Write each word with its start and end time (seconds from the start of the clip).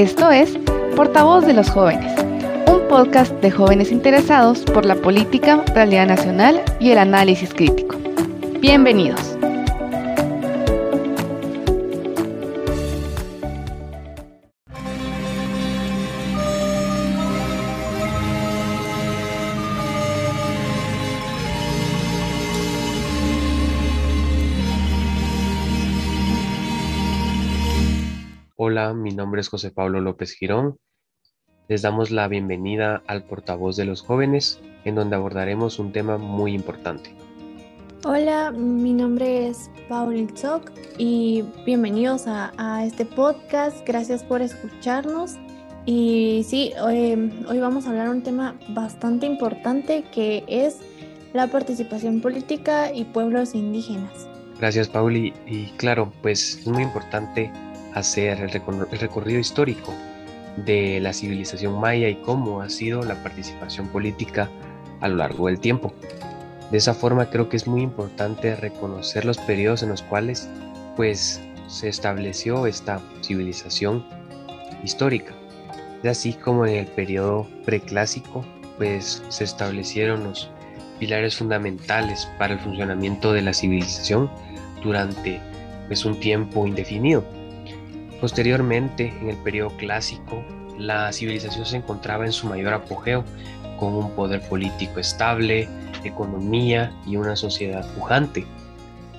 Esto 0.00 0.30
es 0.30 0.58
Portavoz 0.96 1.44
de 1.44 1.52
los 1.52 1.68
Jóvenes, 1.68 2.18
un 2.66 2.88
podcast 2.88 3.32
de 3.42 3.50
jóvenes 3.50 3.92
interesados 3.92 4.60
por 4.60 4.86
la 4.86 4.94
política, 4.94 5.62
realidad 5.74 6.06
nacional 6.06 6.62
y 6.80 6.92
el 6.92 6.96
análisis 6.96 7.52
crítico. 7.52 7.96
Bienvenidos. 8.60 9.29
Hola, 28.90 29.00
mi 29.00 29.12
nombre 29.12 29.40
es 29.40 29.48
José 29.48 29.70
Pablo 29.70 30.00
López 30.00 30.32
Girón. 30.32 30.76
Les 31.68 31.82
damos 31.82 32.10
la 32.10 32.26
bienvenida 32.26 33.04
al 33.06 33.22
Portavoz 33.22 33.76
de 33.76 33.84
los 33.84 34.02
Jóvenes, 34.02 34.58
en 34.84 34.96
donde 34.96 35.14
abordaremos 35.14 35.78
un 35.78 35.92
tema 35.92 36.18
muy 36.18 36.54
importante. 36.54 37.14
Hola, 38.02 38.50
mi 38.50 38.92
nombre 38.92 39.46
es 39.46 39.70
Paul 39.88 40.16
Itzok 40.16 40.72
y 40.98 41.44
bienvenidos 41.64 42.24
a, 42.26 42.84
este 42.84 43.04
podcast. 43.04 43.86
Gracias 43.86 44.24
por 44.24 44.42
escucharnos. 44.42 45.36
Y 45.86 46.44
sí, 46.44 46.72
hoy, 46.82 47.32
hoy 47.48 47.60
vamos 47.60 47.86
a 47.86 47.90
hablar 47.90 48.06
de 48.06 48.16
un 48.16 48.22
tema 48.24 48.58
bastante 48.70 49.26
importante 49.26 50.02
que 50.12 50.42
es 50.48 50.78
la 51.32 51.46
participación 51.46 52.20
política 52.20 52.92
y 52.92 53.04
pueblos 53.04 53.54
indígenas. 53.54 54.26
Gracias, 54.58 54.88
Pauli. 54.88 55.32
Y 55.46 55.66
claro, 55.76 56.12
pues 56.22 56.58
es 56.58 56.66
muy 56.66 56.82
importante 56.82 57.52
hacer 57.94 58.40
el, 58.40 58.50
recorrido 58.50 59.38
histórico 59.38 59.94
de 60.56 61.00
la 61.00 61.12
civilización 61.12 61.78
maya 61.78 62.08
y 62.08 62.16
cómo 62.16 62.60
ha 62.60 62.68
sido 62.68 63.02
la 63.02 63.22
participación 63.22 63.88
política 63.88 64.48
a 65.00 65.08
lo 65.08 65.16
largo 65.16 65.46
del 65.46 65.60
tiempo. 65.60 65.92
De 66.70 66.78
esa 66.78 66.94
forma 66.94 67.30
creo 67.30 67.48
que 67.48 67.56
es 67.56 67.66
muy 67.66 67.82
importante 67.82 68.54
reconocer 68.56 69.24
los 69.24 69.38
periodos 69.38 69.82
en 69.82 69.88
los 69.88 70.02
cuales 70.02 70.48
pues 70.96 71.40
se 71.66 71.88
estableció 71.88 72.66
esta 72.66 73.00
civilización 73.22 74.04
histórica. 74.84 75.34
así 76.04 76.32
como 76.32 76.66
en 76.66 76.76
el 76.76 76.86
periodo 76.86 77.46
preclásico 77.64 78.44
pues 78.78 79.22
se 79.28 79.44
establecieron 79.44 80.24
los 80.24 80.50
pilares 80.98 81.36
fundamentales 81.36 82.28
para 82.38 82.54
el 82.54 82.60
funcionamiento 82.60 83.32
de 83.32 83.42
la 83.42 83.52
civilización 83.52 84.30
durante 84.82 85.40
pues 85.88 86.04
un 86.04 86.18
tiempo 86.20 86.66
indefinido. 86.66 87.24
Posteriormente, 88.20 89.14
en 89.20 89.30
el 89.30 89.36
periodo 89.36 89.70
clásico, 89.76 90.44
la 90.78 91.12
civilización 91.12 91.64
se 91.64 91.76
encontraba 91.76 92.26
en 92.26 92.32
su 92.32 92.46
mayor 92.46 92.74
apogeo, 92.74 93.24
con 93.78 93.94
un 93.94 94.10
poder 94.10 94.42
político 94.42 95.00
estable, 95.00 95.68
economía 96.04 96.92
y 97.06 97.16
una 97.16 97.34
sociedad 97.34 97.86
pujante. 97.94 98.44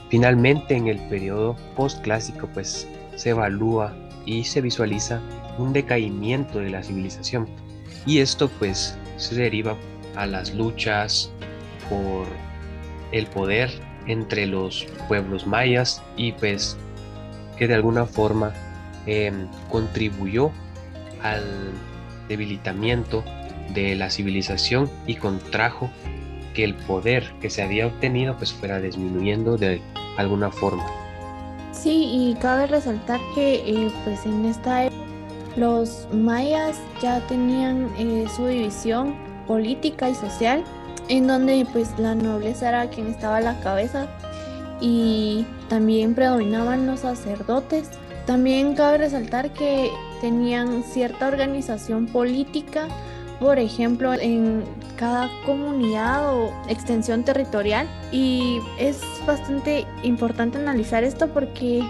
Finalmente, 0.09 0.75
en 0.75 0.87
el 0.87 0.99
periodo 1.09 1.55
postclásico, 1.75 2.47
pues 2.53 2.87
se 3.15 3.31
evalúa 3.31 3.95
y 4.25 4.43
se 4.43 4.61
visualiza 4.61 5.19
un 5.57 5.73
decaimiento 5.73 6.59
de 6.59 6.69
la 6.69 6.83
civilización. 6.83 7.47
Y 8.05 8.19
esto 8.19 8.49
pues 8.59 8.97
se 9.17 9.35
deriva 9.35 9.75
a 10.15 10.25
las 10.25 10.53
luchas 10.53 11.31
por 11.89 12.27
el 13.11 13.25
poder 13.27 13.71
entre 14.07 14.45
los 14.45 14.85
pueblos 15.07 15.45
mayas 15.45 16.01
y 16.17 16.31
pues 16.33 16.77
que 17.57 17.67
de 17.67 17.75
alguna 17.75 18.05
forma 18.05 18.53
Em, 19.07 19.47
contribuyó 19.71 20.51
al 21.23 21.43
debilitamiento 22.27 23.23
de 23.73 23.95
la 23.95 24.11
civilización 24.11 24.89
y 25.07 25.15
contrajo 25.15 25.89
que 26.53 26.63
el 26.63 26.75
poder 26.75 27.33
que 27.41 27.49
se 27.49 27.63
había 27.63 27.87
obtenido 27.87 28.37
pues 28.37 28.53
fuera 28.53 28.79
disminuyendo 28.79 29.57
de 29.57 29.81
alguna 30.17 30.51
forma. 30.51 30.85
Sí, 31.71 32.09
y 32.11 32.35
cabe 32.39 32.67
resaltar 32.67 33.19
que 33.33 33.55
eh, 33.55 33.91
pues 34.03 34.25
en 34.25 34.45
esta 34.45 34.85
época 34.85 35.01
los 35.57 36.07
mayas 36.13 36.77
ya 37.01 37.19
tenían 37.27 37.89
eh, 37.97 38.27
su 38.35 38.45
división 38.45 39.15
política 39.47 40.09
y 40.09 40.15
social, 40.15 40.63
en 41.09 41.27
donde 41.27 41.65
pues 41.73 41.89
la 41.97 42.13
nobleza 42.13 42.69
era 42.69 42.89
quien 42.89 43.07
estaba 43.07 43.37
a 43.37 43.41
la 43.41 43.59
cabeza 43.61 44.07
y 44.79 45.45
también 45.69 46.13
predominaban 46.13 46.87
los 46.87 47.01
sacerdotes 47.01 47.89
también 48.25 48.75
cabe 48.75 48.99
resaltar 48.99 49.51
que 49.51 49.91
tenían 50.21 50.83
cierta 50.83 51.27
organización 51.27 52.07
política, 52.07 52.87
por 53.39 53.57
ejemplo, 53.57 54.13
en 54.13 54.63
cada 54.97 55.29
comunidad 55.45 56.35
o 56.35 56.53
extensión 56.69 57.23
territorial. 57.23 57.87
Y 58.11 58.59
es 58.77 59.01
bastante 59.25 59.85
importante 60.03 60.59
analizar 60.59 61.03
esto 61.03 61.27
porque 61.27 61.83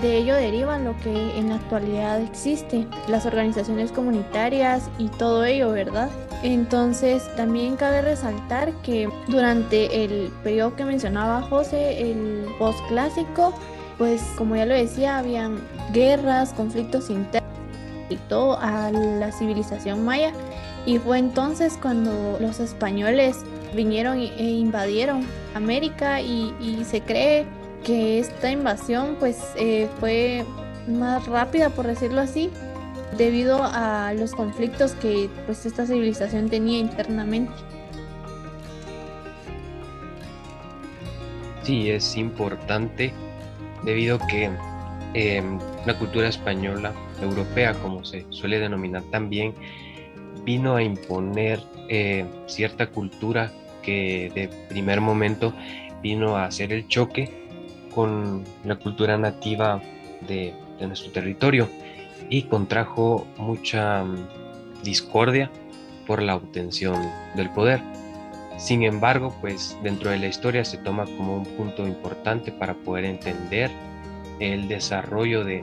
de 0.00 0.16
ello 0.16 0.34
deriva 0.34 0.78
lo 0.78 0.96
que 0.98 1.38
en 1.38 1.50
la 1.50 1.56
actualidad 1.56 2.20
existe, 2.20 2.86
las 3.08 3.26
organizaciones 3.26 3.92
comunitarias 3.92 4.90
y 4.98 5.08
todo 5.08 5.44
ello, 5.44 5.70
¿verdad? 5.70 6.10
Entonces 6.42 7.22
también 7.36 7.76
cabe 7.76 8.02
resaltar 8.02 8.72
que 8.82 9.08
durante 9.28 10.04
el 10.04 10.30
periodo 10.42 10.76
que 10.76 10.84
mencionaba 10.84 11.42
José, 11.42 12.10
el 12.10 12.46
postclásico, 12.58 13.54
pues 13.98 14.22
como 14.36 14.56
ya 14.56 14.66
lo 14.66 14.74
decía, 14.74 15.18
habían 15.18 15.58
guerras, 15.92 16.52
conflictos 16.52 17.10
internos 17.10 17.50
y 18.08 18.16
todo 18.16 18.58
a 18.60 18.90
la 18.90 19.32
civilización 19.32 20.04
maya. 20.04 20.32
Y 20.86 20.98
fue 20.98 21.18
entonces 21.18 21.78
cuando 21.80 22.38
los 22.40 22.60
españoles 22.60 23.38
vinieron 23.74 24.18
e 24.18 24.50
invadieron 24.50 25.26
América 25.54 26.20
y, 26.20 26.52
se 26.84 27.00
cree 27.00 27.46
que 27.82 28.18
esta 28.18 28.50
invasión 28.50 29.16
pues 29.18 29.38
eh, 29.56 29.88
fue 30.00 30.44
más 30.86 31.26
rápida 31.26 31.70
por 31.70 31.86
decirlo 31.86 32.20
así 32.20 32.50
debido 33.16 33.60
a 33.62 34.12
los 34.14 34.32
conflictos 34.32 34.92
que 34.92 35.30
pues 35.46 35.64
esta 35.66 35.86
civilización 35.86 36.50
tenía 36.50 36.78
internamente. 36.78 37.52
Sí, 41.62 41.90
es 41.90 42.16
importante 42.16 43.14
debido 43.84 44.16
a 44.16 44.26
que 44.26 44.50
em, 45.14 45.58
la 45.86 45.98
cultura 45.98 46.28
española, 46.28 46.92
europea 47.22 47.74
como 47.74 48.04
se 48.04 48.26
suele 48.30 48.58
denominar 48.58 49.02
también, 49.10 49.54
vino 50.44 50.76
a 50.76 50.82
imponer 50.82 51.60
eh, 51.88 52.26
cierta 52.46 52.88
cultura 52.88 53.52
que 53.82 54.30
de 54.34 54.48
primer 54.68 55.00
momento 55.00 55.52
vino 56.02 56.36
a 56.36 56.46
hacer 56.46 56.72
el 56.72 56.88
choque 56.88 57.30
con 57.94 58.44
la 58.64 58.76
cultura 58.76 59.16
nativa 59.16 59.80
de, 60.26 60.52
nuestro 60.80 61.12
territorio 61.12 61.66
y 62.28 62.42
contrajo 62.42 63.26
mucha 63.38 64.04
mm, 64.04 64.16
discordia 64.82 65.50
por 66.06 66.20
la 66.20 66.36
obtención 66.36 66.96
del 67.36 67.48
poder. 67.50 67.80
Sin 68.56 68.84
embargo, 68.84 69.34
pues 69.40 69.76
dentro 69.82 70.10
de 70.10 70.18
la 70.18 70.26
historia 70.26 70.64
se 70.64 70.78
toma 70.78 71.04
como 71.04 71.36
un 71.38 71.44
punto 71.44 71.86
importante 71.86 72.52
para 72.52 72.74
poder 72.74 73.04
entender 73.04 73.70
el 74.38 74.68
desarrollo 74.68 75.44
de, 75.44 75.62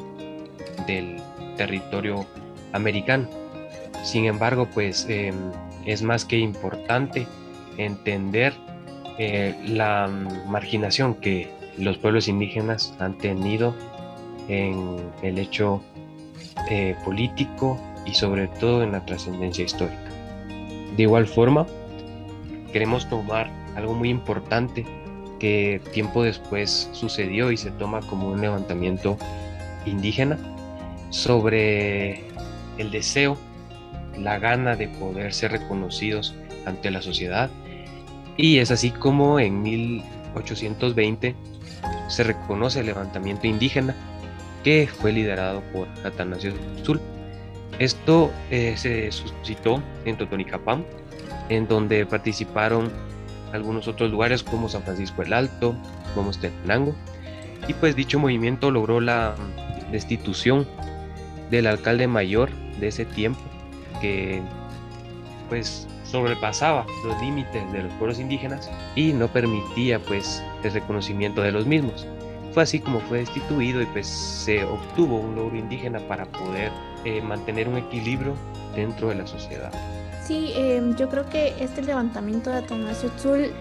del 0.88 1.18
territorio 1.57 2.25
americano. 2.74 3.28
Sin 4.03 4.25
embargo, 4.25 4.68
pues 4.74 5.06
em, 5.09 5.35
es 5.85 6.02
más 6.02 6.25
que 6.25 6.38
importante 6.38 7.28
entender 7.78 8.53
eh, 9.18 9.56
la 9.66 10.08
marginación 10.47 11.16
que 11.16 11.50
los 11.78 11.97
pueblos 11.97 12.28
indígenas 12.28 12.94
han 13.00 13.18
tenido 13.18 13.75
en 14.47 14.97
el 15.22 15.40
hecho 15.40 15.82
eh, 16.70 16.96
político 17.05 17.79
y 18.05 18.14
sobre 18.14 18.47
todo 18.47 18.84
en 18.84 18.91
la 18.91 19.05
trascendencia 19.05 19.66
histórica. 19.66 20.09
De 20.97 21.03
igual 21.03 21.28
forma, 21.28 21.66
queremos 22.72 23.08
tomar 23.09 23.50
algo 23.76 23.94
muy 23.94 24.09
importante 24.09 24.85
que 25.40 25.82
tiempo 25.91 26.23
después 26.23 26.90
sucedió 26.91 27.52
y 27.52 27.58
se 27.58 27.72
toma 27.72 28.02
como 28.02 28.29
un 28.29 28.41
levantamiento 28.41 29.18
indígena 29.85 30.38
sobre 31.09 32.28
el 32.78 32.91
deseo, 32.91 33.38
la 34.18 34.40
gana 34.40 34.76
de 34.76 34.88
poder 34.88 35.34
ser 35.34 35.52
reconocidos 35.52 36.35
ante 36.66 36.91
la 36.91 37.02
sociedad. 37.02 37.50
Y 38.38 38.59
es 38.59 38.72
así 38.72 38.91
como 38.91 39.40
en 39.40 39.62
1820 39.62 41.35
se 42.08 42.23
reconoce 42.23 42.82
el 42.82 42.88
levantamiento 42.88 43.47
indígena 43.47 43.96
que 44.64 44.88
fue 44.88 45.12
liderado 45.12 45.62
por 45.73 45.88
Atanasio 46.06 46.53
Zul. 46.84 47.02
Esto 47.79 48.32
eh, 48.52 48.73
se 48.78 49.12
suscitó 49.12 49.82
en 50.06 50.18
Totonicapán 50.18 50.85
en 51.52 51.68
donde 51.68 52.06
participaron 52.06 52.90
algunos 53.52 53.90
otros 53.90 54.09
lugares 54.09 54.42
como 54.42 54.70
San 54.70 54.84
Francisco 54.84 55.22
el 55.22 55.34
Alto, 55.34 55.76
como 56.16 56.32
Estenango, 56.32 56.96
y 57.68 57.74
pues 57.74 57.94
dicho 57.94 58.20
movimiento 58.20 58.72
logró 58.72 59.02
la 59.02 59.36
destitución 59.92 60.66
del 61.50 61.68
alcalde 61.68 62.08
mayor 62.08 62.50
de 62.80 62.88
ese 62.88 63.03
tiempo 63.03 63.42
que 64.00 64.42
pues 65.50 65.90
sobrepasaba 66.06 66.86
los 67.06 67.22
límites 67.22 67.70
de 67.74 67.84
los 67.84 67.94
pueblos 67.96 68.20
indígenas 68.20 68.72
y 68.96 69.12
no 69.12 69.28
permitía 69.28 70.00
pues 70.00 70.42
el 70.64 70.72
reconocimiento 70.72 71.42
de 71.42 71.52
los 71.52 71.66
mismos. 71.66 72.08
Fue 72.54 72.64
así 72.64 72.80
como 72.80 73.02
fue 73.02 73.20
destituido 73.20 73.82
y 73.82 73.86
pues 73.88 74.08
se 74.08 74.64
obtuvo 74.64 75.18
un 75.18 75.36
logro 75.36 75.58
indígena 75.58 76.00
para 76.08 76.26
poder 76.26 76.72
eh, 77.04 77.22
mantener 77.22 77.68
un 77.68 77.78
equilibrio 77.78 78.36
dentro 78.74 79.09
de 79.09 79.16
la 79.16 79.28
sociedad. 79.28 79.74
Sí, 80.32 80.54
em, 80.56 80.96
yo 80.96 81.10
creo 81.10 81.28
que 81.30 81.54
este 81.60 81.82
levantamiento 81.82 82.52
de 82.52 82.60
Atanasio 82.60 83.10
Tzul 83.18 83.52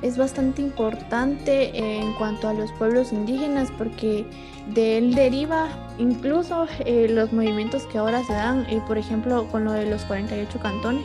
es 0.00 0.16
bastante 0.16 0.62
importante 0.62 1.76
en 1.76 2.14
cuanto 2.14 2.48
a 2.48 2.54
los 2.54 2.72
pueblos 2.72 3.12
indígenas 3.12 3.70
porque 3.76 4.24
de 4.72 4.96
él 4.96 5.14
deriva 5.14 5.68
incluso 5.98 6.66
eh, 6.86 7.08
los 7.10 7.30
movimientos 7.30 7.82
que 7.88 7.98
ahora 7.98 8.24
se 8.24 8.32
dan, 8.32 8.64
eh, 8.70 8.80
por 8.86 8.96
ejemplo, 8.96 9.46
con 9.52 9.66
lo 9.66 9.72
de 9.72 9.84
los 9.84 10.02
48 10.06 10.58
cantones. 10.60 11.04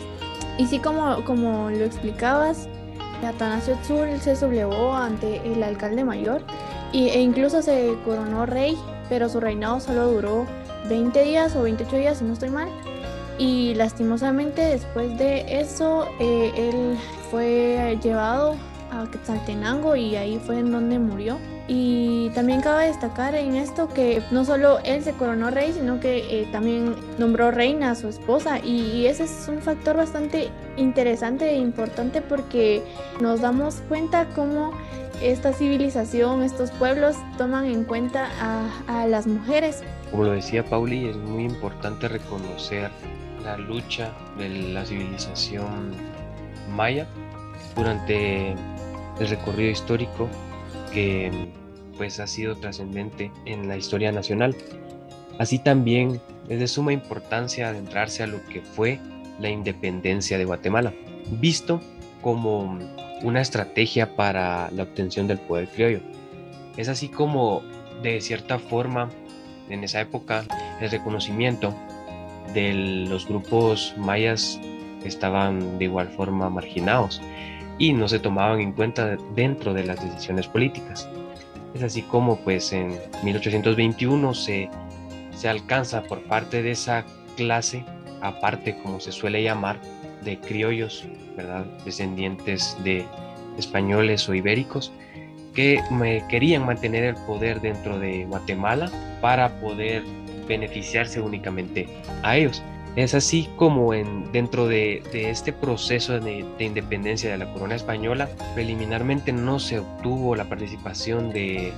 Y 0.57 0.67
sí, 0.67 0.79
como, 0.79 1.21
como 1.25 1.69
lo 1.69 1.83
explicabas, 1.83 2.69
Atanasio 3.21 3.75
Tzul 3.81 4.21
se 4.21 4.37
sublevó 4.37 4.95
ante 4.95 5.45
el 5.51 5.61
alcalde 5.63 6.05
mayor 6.05 6.43
e 6.93 7.19
incluso 7.19 7.61
se 7.61 7.97
coronó 8.05 8.45
rey, 8.45 8.77
pero 9.09 9.27
su 9.27 9.41
reinado 9.41 9.81
solo 9.81 10.13
duró 10.13 10.45
20 10.87 11.21
días 11.23 11.57
o 11.57 11.63
28 11.63 11.97
días, 11.97 12.17
si 12.19 12.23
no 12.23 12.31
estoy 12.31 12.51
mal. 12.51 12.69
Y 13.39 13.73
lastimosamente 13.75 14.61
después 14.61 15.17
de 15.17 15.61
eso, 15.61 16.05
eh, 16.19 16.51
él 16.57 16.97
fue 17.31 17.97
llevado 18.03 18.57
a 18.91 19.09
Quetzaltenango 19.09 19.95
y 19.95 20.17
ahí 20.17 20.39
fue 20.45 20.59
en 20.59 20.71
donde 20.71 20.99
murió. 20.99 21.37
Y 21.69 22.31
también 22.31 22.59
cabe 22.61 22.87
destacar 22.87 23.35
en 23.35 23.55
esto 23.55 23.87
que 23.87 24.21
no 24.31 24.43
solo 24.43 24.79
él 24.83 25.03
se 25.03 25.13
coronó 25.13 25.51
rey, 25.51 25.71
sino 25.71 26.01
que 26.01 26.17
eh, 26.17 26.49
también 26.51 26.95
nombró 27.17 27.49
reina 27.49 27.91
a 27.91 27.95
su 27.95 28.09
esposa. 28.09 28.59
Y, 28.59 29.05
ese 29.05 29.23
es 29.23 29.47
un 29.47 29.61
factor 29.61 29.95
bastante 29.95 30.49
interesante 30.75 31.49
e 31.51 31.57
importante 31.57 32.21
porque 32.21 32.83
nos 33.21 33.39
damos 33.39 33.75
cuenta 33.87 34.27
cómo 34.35 34.73
esta 35.21 35.53
civilización, 35.53 36.43
estos 36.43 36.71
pueblos 36.71 37.15
toman 37.37 37.65
en 37.65 37.85
cuenta 37.85 38.27
a 38.87 39.05
las 39.05 39.27
mujeres. 39.27 39.83
Como 40.11 40.23
lo 40.23 40.31
decía 40.31 40.65
Pauli, 40.65 41.07
es 41.07 41.17
muy 41.17 41.43
importante 41.43 42.07
reconocer 42.07 42.89
la 43.43 43.57
lucha 43.57 44.13
de 44.37 44.49
la 44.49 44.85
civilización 44.85 45.93
maya 46.69 47.07
durante 47.75 48.51
el 48.51 49.29
recorrido 49.29 49.71
histórico 49.71 50.29
que 50.93 51.49
pues 51.97 52.19
ha 52.19 52.27
sido 52.27 52.55
trascendente 52.55 53.31
en 53.45 53.67
la 53.67 53.77
historia 53.77 54.11
nacional. 54.11 54.55
Así 55.37 55.59
también 55.59 56.21
es 56.47 56.59
de 56.59 56.67
suma 56.67 56.93
importancia 56.93 57.69
adentrarse 57.69 58.23
a 58.23 58.27
lo 58.27 58.43
que 58.45 58.61
fue 58.61 58.99
la 59.39 59.49
independencia 59.49 60.37
de 60.37 60.45
Guatemala, 60.45 60.93
visto 61.39 61.81
como 62.21 62.79
una 63.21 63.41
estrategia 63.41 64.15
para 64.15 64.71
la 64.71 64.83
obtención 64.83 65.27
del 65.27 65.39
poder 65.39 65.67
criollo. 65.69 65.99
Es 66.77 66.87
así 66.87 67.09
como 67.09 67.61
de 68.01 68.21
cierta 68.21 68.59
forma 68.59 69.09
en 69.69 69.83
esa 69.83 70.01
época 70.01 70.45
el 70.81 70.89
reconocimiento 70.89 71.75
de 72.53 72.73
los 73.09 73.27
grupos 73.27 73.93
mayas 73.97 74.59
estaban 75.03 75.77
de 75.77 75.85
igual 75.85 76.09
forma 76.09 76.49
marginados 76.49 77.21
y 77.77 77.93
no 77.93 78.07
se 78.07 78.19
tomaban 78.19 78.59
en 78.59 78.73
cuenta 78.73 79.17
dentro 79.35 79.73
de 79.73 79.85
las 79.85 80.03
decisiones 80.03 80.47
políticas. 80.47 81.07
Es 81.73 81.83
así 81.83 82.01
como 82.01 82.37
pues 82.37 82.73
en 82.73 82.97
1821 83.23 84.33
se, 84.33 84.69
se 85.35 85.49
alcanza 85.49 86.03
por 86.03 86.21
parte 86.23 86.61
de 86.61 86.71
esa 86.71 87.05
clase, 87.37 87.85
aparte 88.21 88.77
como 88.83 88.99
se 88.99 89.11
suele 89.11 89.41
llamar, 89.43 89.79
de 90.23 90.37
criollos, 90.39 91.05
¿verdad? 91.37 91.65
descendientes 91.85 92.75
de 92.83 93.05
españoles 93.57 94.27
o 94.27 94.33
ibéricos, 94.33 94.91
que 95.53 95.81
me 95.91 96.25
querían 96.27 96.65
mantener 96.65 97.03
el 97.03 97.15
poder 97.15 97.61
dentro 97.61 97.99
de 97.99 98.25
Guatemala 98.25 98.91
para 99.21 99.59
poder 99.59 100.03
beneficiarse 100.49 101.21
únicamente 101.21 101.87
a 102.23 102.35
ellos. 102.35 102.61
Es 102.97 103.13
así 103.13 103.47
como 103.55 103.93
en, 103.93 104.29
dentro 104.33 104.67
de, 104.67 105.01
este 105.13 105.53
proceso 105.53 106.19
de, 106.19 106.43
independencia 106.59 107.31
de 107.31 107.37
la 107.37 107.53
corona 107.53 107.75
española, 107.75 108.27
preliminarmente 108.55 109.31
no 109.31 109.59
se 109.59 109.79
obtuvo 109.79 110.35
la 110.35 110.49
participación 110.49 111.31
de 111.31 111.71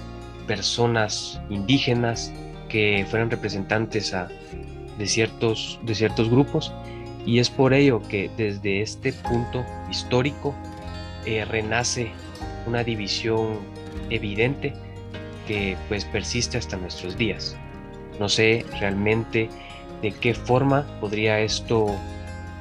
personas 0.47 1.39
indígenas 1.49 2.33
que 2.69 3.05
fueran 3.07 3.29
representantes 3.29 4.15
de, 4.97 5.05
ciertos, 5.05 5.79
de 5.83 5.93
ciertos 5.93 6.29
grupos 6.29 6.73
y 7.25 7.37
es 7.37 7.49
por 7.49 7.73
ello 7.73 8.01
que 8.09 8.31
desde 8.37 8.81
este 8.81 9.13
punto 9.13 9.63
histórico 9.91 10.55
eh, 11.25 11.45
renace 11.45 12.11
una 12.65 12.83
división 12.83 13.59
evidente 14.09 14.73
que 15.47 15.77
pues 15.87 16.05
persiste 16.05 16.57
hasta 16.57 16.77
nuestros 16.77 17.17
días. 17.17 17.55
No 18.21 18.29
sé 18.29 18.63
realmente 18.79 19.49
de 20.03 20.11
qué 20.11 20.35
forma 20.35 20.85
podría 20.99 21.39
esto 21.39 21.87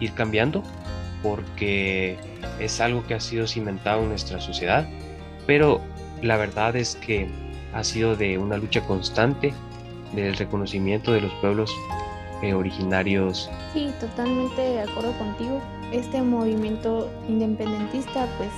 ir 0.01 0.15
cambiando, 0.15 0.63
porque 1.23 2.17
es 2.59 2.81
algo 2.81 3.07
que 3.07 3.13
ha 3.13 3.21
sido 3.21 3.47
cimentado 3.47 4.01
en 4.01 4.09
nuestra 4.09 4.41
sociedad, 4.41 4.89
pero 5.47 5.83
la 6.23 6.39
verdad 6.39 6.77
es 6.77 6.97
que 6.97 7.29
ha 7.75 7.85
sido 7.85 8.17
de 8.17 8.39
una 8.39 8.57
lucha 8.57 8.81
constante 8.87 9.53
del 10.15 10.35
reconocimiento 10.35 11.13
de 11.13 11.21
los 11.21 11.33
pueblos 11.43 11.71
eh, 12.41 12.55
originarios. 12.55 13.51
Sí, 13.75 13.91
totalmente 14.01 14.63
de 14.63 14.81
acuerdo 14.81 15.13
contigo. 15.19 15.61
Este 15.93 16.23
movimiento 16.23 17.11
independentista 17.29 18.27
pues 18.39 18.49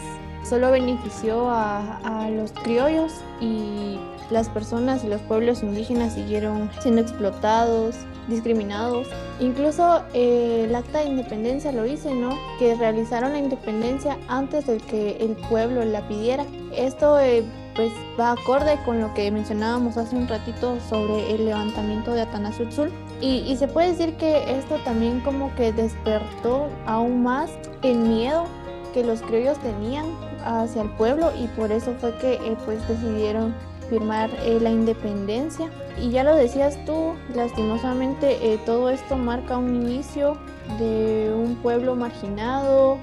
solo 0.49 0.71
benefició 0.71 1.51
a, 1.51 1.97
a 2.05 2.31
los 2.31 2.53
criollos 2.53 3.13
y 3.41 3.99
las 4.33 4.49
personas 4.49 5.05
y 5.05 5.09
los 5.09 5.21
pueblos 5.23 5.63
indígenas 5.63 6.15
siguieron 6.15 6.71
siendo 6.81 7.03
explotados, 7.03 7.95
discriminados. 8.29 9.09
Incluso 9.41 10.03
eh, 10.15 10.65
el 10.67 10.75
acta 10.75 11.01
de 11.01 11.07
independencia 11.07 11.73
lo 11.73 11.85
dice, 11.85 12.15
¿no? 12.15 12.37
Que 12.59 12.75
realizaron 12.75 13.33
la 13.33 13.39
independencia 13.39 14.19
antes 14.29 14.67
de 14.67 14.79
que 14.79 15.19
el 15.21 15.37
pueblo 15.49 15.85
la 15.85 16.07
pidiera. 16.09 16.45
Esto 16.75 17.19
eh, 17.21 17.45
pues 17.75 17.91
va 18.19 18.33
acorde 18.33 18.79
con 18.85 19.01
lo 19.01 19.13
que 19.15 19.31
mencionábamos 19.31 19.97
hace 19.97 20.17
un 20.17 20.29
ratito 20.29 20.79
sobre 20.89 21.35
el 21.35 21.47
levantamiento 21.47 22.13
de 22.13 22.23
Atanasio 22.23 22.69
Tzul. 22.69 22.93
Y, 23.21 23.55
se 23.57 23.69
puede 23.69 23.93
decir 23.93 24.15
que 24.17 24.59
esto 24.59 24.77
también 24.85 25.21
como 25.21 25.55
que 25.55 25.73
despertó 25.73 26.69
aún 26.87 27.23
más 27.23 27.51
el 27.83 27.99
miedo 27.99 28.47
que 28.93 29.05
los 29.05 29.23
criollos 29.23 29.59
tenían 29.59 30.07
hacia 30.45 30.83
el 30.83 30.91
pueblo 30.91 31.31
y 31.39 31.47
por 31.49 31.71
eso 31.71 31.95
fue 32.01 32.17
que 32.19 32.35
eh, 32.35 32.57
pues 32.65 32.87
decidieron 32.89 33.55
eh, 33.95 34.59
la 34.61 34.71
independencia. 34.71 35.69
Y 36.01 36.11
ya 36.11 36.25
lo 36.25 36.35
decías 36.35 36.83
tú, 36.87 37.15
lastimosamente 37.35 38.53
eh, 38.53 38.59
todo 38.65 38.89
esto 38.89 39.17
marca 39.17 39.59
un 39.59 39.75
inicio 39.75 40.39
de 40.79 41.33
un 41.35 41.57
pueblo 41.57 41.95
marginado, 41.95 42.99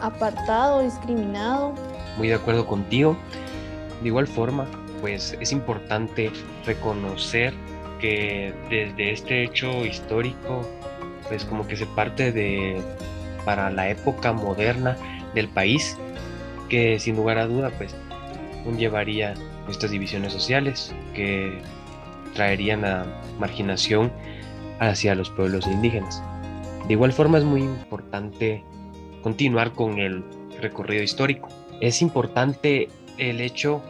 apartado, 0.00 0.82
discriminado. 0.82 1.74
Muy 2.18 2.28
de 2.28 2.34
acuerdo 2.34 2.66
contigo. 2.66 3.16
De 4.02 4.08
igual 4.08 4.26
forma, 4.26 4.66
pues 5.00 5.36
es 5.40 5.50
importante 5.50 6.30
reconocer 6.66 7.54
que 8.00 8.52
desde 8.68 9.12
este 9.12 9.44
hecho 9.44 9.86
histórico, 9.86 10.68
pues 11.28 11.44
como 11.46 11.66
que 11.66 11.76
se 11.76 11.86
parte 11.86 12.32
de, 12.32 12.82
para 13.46 13.70
la 13.70 13.88
época 13.88 14.32
moderna 14.34 14.98
del 15.34 15.48
país, 15.48 15.96
que 16.68 16.98
sin 16.98 17.16
lugar 17.16 17.38
a 17.38 17.46
duda, 17.46 17.70
pues 17.78 17.94
llevaría 18.76 19.34
estas 19.68 19.90
divisiones 19.90 20.32
sociales 20.32 20.94
que 21.14 21.58
traerían 22.34 22.84
a 22.84 23.06
marginación 23.38 24.12
hacia 24.80 25.14
los 25.14 25.30
pueblos 25.30 25.66
indígenas. 25.66 26.22
De 26.86 26.94
igual 26.94 27.12
forma 27.12 27.38
es 27.38 27.44
muy 27.44 27.62
importante 27.62 28.62
continuar 29.22 29.72
con 29.72 29.98
el 29.98 30.22
recorrido 30.60 31.02
histórico. 31.02 31.48
Es 31.80 32.02
importante 32.02 32.88
el 33.16 33.40
hecho 33.40 33.82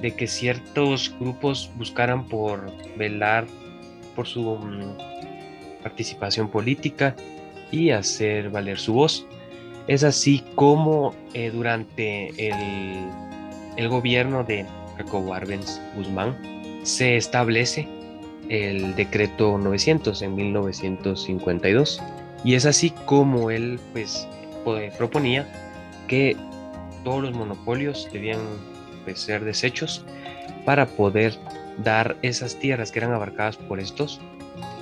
de 0.00 0.14
que 0.14 0.26
ciertos 0.26 1.14
grupos 1.18 1.70
buscaran 1.76 2.24
por 2.28 2.70
velar 2.96 3.46
por 4.14 4.26
su 4.26 4.56
mm, 4.56 5.82
participación 5.82 6.48
política 6.48 7.16
y 7.72 7.90
hacer 7.90 8.50
valer 8.50 8.78
su 8.78 8.92
voz. 8.92 9.26
Es 9.88 10.04
así 10.04 10.44
como 10.54 11.14
eh, 11.32 11.50
durante 11.50 12.32
el 13.76 13.88
gobierno 13.88 14.44
de 14.44 14.66
Jacobo 14.96 15.34
Arbenz 15.34 15.80
Guzmán, 15.96 16.36
se 16.82 17.16
establece 17.16 17.88
el 18.48 18.94
decreto 18.94 19.58
900 19.58 20.22
en 20.22 20.34
1952 20.36 22.02
y 22.44 22.54
es 22.54 22.64
así 22.64 22.90
como 22.90 23.50
él 23.50 23.80
pues 23.92 24.26
proponía 24.98 25.46
que 26.08 26.36
todos 27.04 27.22
los 27.22 27.32
monopolios 27.32 28.08
debían 28.12 28.40
pues, 29.04 29.20
ser 29.20 29.44
desechos 29.44 30.04
para 30.64 30.86
poder 30.86 31.34
dar 31.78 32.16
esas 32.22 32.56
tierras 32.56 32.90
que 32.90 33.00
eran 33.00 33.12
abarcadas 33.12 33.56
por 33.56 33.80
estos 33.80 34.20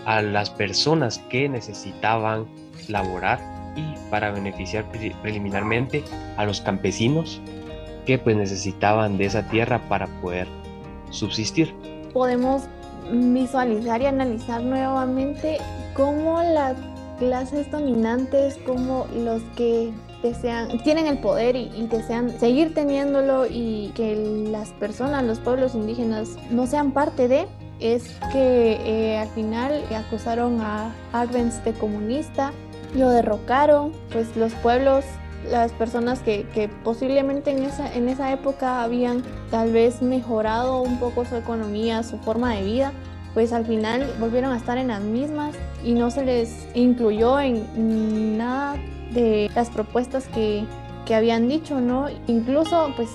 a 0.06 0.22
las 0.22 0.50
personas 0.50 1.18
que 1.30 1.48
necesitaban 1.48 2.46
laborar 2.88 3.40
y 3.76 4.10
para 4.10 4.30
beneficiar 4.30 4.84
preliminarmente 5.22 6.04
a 6.36 6.44
los 6.44 6.60
campesinos 6.60 7.40
que 8.04 8.18
pues 8.18 8.36
necesitaban 8.36 9.16
de 9.18 9.26
esa 9.26 9.48
tierra 9.48 9.80
para 9.88 10.06
poder 10.20 10.46
subsistir. 11.10 11.74
Podemos 12.12 12.62
visualizar 13.10 14.00
y 14.02 14.06
analizar 14.06 14.62
nuevamente 14.62 15.58
cómo 15.94 16.42
las 16.42 16.76
clases 17.18 17.70
dominantes, 17.70 18.58
como 18.66 19.06
los 19.14 19.42
que 19.56 19.92
desean, 20.22 20.78
tienen 20.82 21.06
el 21.06 21.18
poder 21.18 21.54
y, 21.54 21.86
desean 21.86 22.38
seguir 22.38 22.74
teniéndolo 22.74 23.46
y 23.46 23.92
que 23.94 24.16
las 24.50 24.70
personas, 24.72 25.24
los 25.24 25.38
pueblos 25.38 25.74
indígenas 25.74 26.36
no 26.50 26.66
sean 26.66 26.92
parte 26.92 27.28
de, 27.28 27.46
es 27.80 28.16
que 28.32 28.78
eh, 28.84 29.18
al 29.18 29.28
final 29.28 29.84
acusaron 29.94 30.60
a 30.60 30.94
Arbenz 31.12 31.62
de 31.64 31.72
comunista, 31.72 32.52
lo 32.96 33.10
derrocaron, 33.10 33.92
pues 34.12 34.34
los 34.36 34.52
pueblos 34.54 35.04
las 35.50 35.72
personas 35.72 36.20
que, 36.20 36.70
posiblemente 36.82 37.50
en 37.50 37.64
esa, 37.64 37.92
en 37.94 38.08
esa 38.08 38.32
época 38.32 38.82
habían 38.82 39.22
tal 39.50 39.72
vez 39.72 40.02
mejorado 40.02 40.82
un 40.82 40.98
poco 40.98 41.24
su 41.24 41.36
economía, 41.36 42.02
su 42.02 42.18
forma 42.18 42.54
de 42.54 42.64
vida, 42.64 42.92
pues 43.34 43.52
al 43.52 43.66
final 43.66 44.06
volvieron 44.20 44.52
a 44.52 44.56
estar 44.56 44.78
en 44.78 44.88
las 44.88 45.02
mismas 45.02 45.54
y 45.82 45.92
no 45.92 46.10
se 46.10 46.24
les 46.24 46.68
incluyó 46.74 47.40
en 47.40 48.38
nada 48.38 48.76
de 49.12 49.50
las 49.54 49.70
propuestas 49.70 50.28
que, 50.28 50.64
que 51.04 51.14
habían 51.14 51.48
dicho, 51.48 51.80
¿no? 51.80 52.06
Incluso 52.26 52.92
pues 52.96 53.08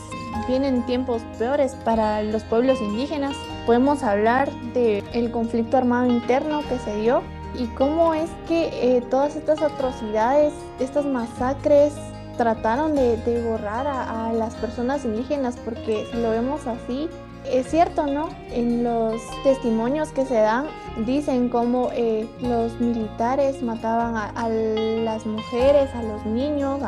vienen 0.47 0.85
tiempos 0.85 1.21
peores 1.37 1.75
para 1.85 2.21
los 2.23 2.43
pueblos 2.43 2.81
indígenas. 2.81 3.35
Podemos 3.65 4.03
hablar 4.03 4.51
del 4.73 5.03
el 5.13 5.31
conflicto 5.31 5.77
armado 5.77 6.07
interno 6.07 6.61
que 6.67 6.77
se 6.79 7.01
dio 7.01 7.21
y 7.57 7.65
cómo 7.75 8.13
es 8.13 8.29
que 8.47 8.69
eh, 8.81 9.01
todas 9.09 9.35
estas 9.35 9.61
atrocidades, 9.61 10.53
estas 10.79 11.05
masacres, 11.05 11.93
trataron 12.39 12.95
de, 12.95 13.43
borrar 13.43 13.85
a, 13.85 14.29
a, 14.29 14.33
las 14.33 14.55
personas 14.55 15.03
indígenas, 15.03 15.57
porque 15.57 16.07
si 16.09 16.21
lo 16.21 16.29
vemos 16.29 16.65
así, 16.67 17.09
es 17.45 17.67
cierto, 17.67 18.07
¿no? 18.07 18.29
En 18.49 18.81
los 18.85 19.21
testimonios 19.43 20.13
que 20.13 20.25
se 20.25 20.35
dan 20.35 20.67
dicen 21.05 21.49
cómo 21.49 21.89
eh, 21.93 22.29
los 22.39 22.79
militares 22.79 23.61
mataban 23.61 24.15
a, 24.15 24.47
las 24.47 25.25
mujeres, 25.25 25.89
a 25.93 26.01
los 26.01 26.25
niños, 26.25 26.79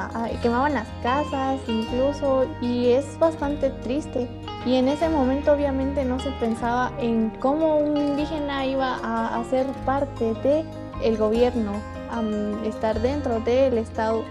quemaban 0.41 0.73
las 0.73 0.87
casas 1.03 1.59
incluso 1.67 2.45
y 2.61 2.91
es 2.91 3.19
bastante 3.19 3.71
triste. 3.83 4.29
Y 4.65 4.75
en 4.75 4.87
ese 4.87 5.09
momento 5.09 5.51
obviamente 5.51 6.05
no 6.05 6.17
se 6.21 6.31
pensaba 6.31 6.93
en 6.97 7.29
cómo 7.41 7.75
un 7.77 7.97
indígena 7.97 8.65
iba 8.65 8.99
a, 9.03 9.37
a 9.37 9.43
ser 9.49 9.65
parte 9.85 10.33
del 10.35 10.65
el 11.03 11.17
gobierno, 11.17 11.73
a 12.09 12.21
estar 12.67 13.01
dentro 13.01 13.39
del 13.41 13.77
Estado. 13.77 14.23